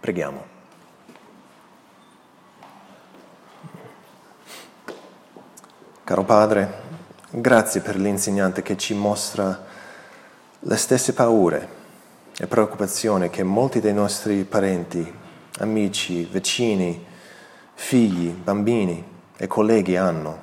Preghiamo. 0.00 0.56
Caro 6.04 6.24
Padre, 6.24 6.72
grazie 7.28 7.82
per 7.82 7.96
l'insegnante 7.96 8.62
che 8.62 8.78
ci 8.78 8.94
mostra 8.94 9.66
le 10.60 10.76
stesse 10.78 11.12
paure 11.12 11.76
e 12.38 12.46
preoccupazione 12.46 13.28
che 13.28 13.42
molti 13.42 13.78
dei 13.78 13.92
nostri 13.92 14.44
parenti, 14.44 15.12
amici, 15.58 16.24
vicini, 16.24 17.04
figli, 17.74 18.30
bambini 18.30 19.04
e 19.36 19.46
colleghi 19.46 19.96
hanno. 19.96 20.40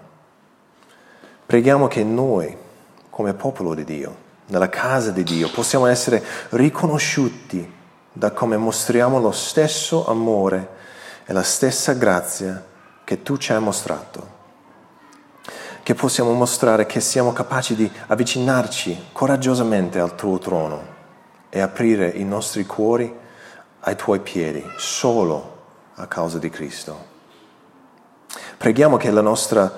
Preghiamo 1.44 1.88
che 1.88 2.04
noi, 2.04 2.56
come 3.10 3.34
popolo 3.34 3.74
di 3.74 3.84
Dio, 3.84 4.25
nella 4.48 4.70
casa 4.70 5.12
di 5.12 5.24
Dio, 5.24 5.50
possiamo 5.50 5.86
essere 5.86 6.24
riconosciuti 6.50 7.74
da 8.12 8.32
come 8.32 8.58
mostriamo 8.58 9.20
lo 9.20 9.32
stesso 9.32 10.08
amore 10.08 10.70
e 11.26 11.34
la 11.34 11.44
stessa 11.44 11.94
grazia 11.94 12.64
che 13.04 13.22
tu 13.22 13.38
ci 13.38 13.52
hai 13.52 13.60
mostrato. 13.60 14.34
Che 15.84 15.94
possiamo 15.94 16.32
mostrare 16.34 16.86
che 16.86 17.00
siamo 17.00 17.34
capaci 17.34 17.76
di 17.76 17.90
avvicinarci 18.08 19.08
coraggiosamente 19.12 20.00
al 20.00 20.16
tuo 20.16 20.38
trono 20.40 20.94
e 21.50 21.60
aprire 21.60 22.08
i 22.08 22.24
nostri 22.24 22.66
cuori 22.66 23.14
ai 23.82 23.96
tuoi 23.96 24.20
piedi 24.20 24.64
solo 24.78 25.54
a 25.96 26.08
causa 26.08 26.40
di 26.40 26.50
Cristo. 26.50 27.14
Preghiamo 28.58 28.98
che 28.98 29.12
la 29.12 29.22
nostra 29.22 29.72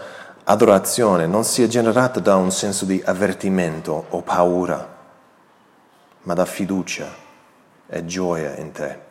adorazione 0.50 1.28
non 1.28 1.44
sia 1.44 1.68
generata 1.68 2.22
da 2.22 2.38
un 2.38 2.52
senso 2.52 2.86
di 2.86 3.02
avvertimento 3.04 4.06
o 4.10 4.22
paura, 4.22 4.96
ma 6.22 6.34
da 6.34 6.46
fiducia 6.46 7.14
e 7.86 8.06
gioia 8.06 8.56
in 8.56 8.72
te. 8.72 9.06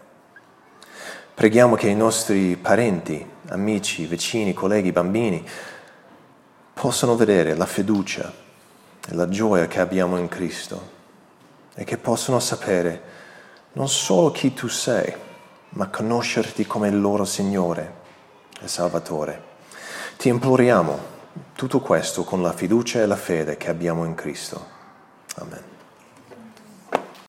Preghiamo 1.35 1.75
che 1.75 1.89
i 1.89 1.95
nostri 1.95 2.57
parenti, 2.57 3.25
amici, 3.49 4.07
vicini, 4.07 4.55
colleghi, 4.55 4.93
bambini 4.93 5.47
possano 6.73 7.17
vedere 7.17 7.55
la 7.55 7.67
fiducia 7.67 8.33
e 9.07 9.15
la 9.15 9.29
gioia 9.29 9.67
che 9.67 9.81
abbiamo 9.81 10.17
in 10.17 10.29
Cristo 10.29 10.95
e 11.75 11.85
che 11.85 11.99
possano 11.99 12.41
sapere 12.41 13.03
non 13.73 13.91
solo 13.91 14.31
chi 14.31 14.55
tu 14.55 14.69
sei, 14.69 15.15
ma 15.71 15.89
conoscerti 15.89 16.67
come 16.67 16.89
il 16.89 16.99
loro 16.99 17.27
Signore 17.27 17.95
e 18.59 18.69
Salvatore. 18.69 19.55
Ti 20.17 20.29
imploriamo 20.31 21.16
tutto 21.57 21.81
questo 21.81 22.23
con 22.23 22.43
la 22.43 22.53
fiducia 22.53 23.01
e 23.01 23.07
la 23.07 23.17
fede 23.17 23.57
che 23.57 23.71
abbiamo 23.71 24.05
in 24.05 24.15
Cristo. 24.15 24.65
Amen. 25.37 25.76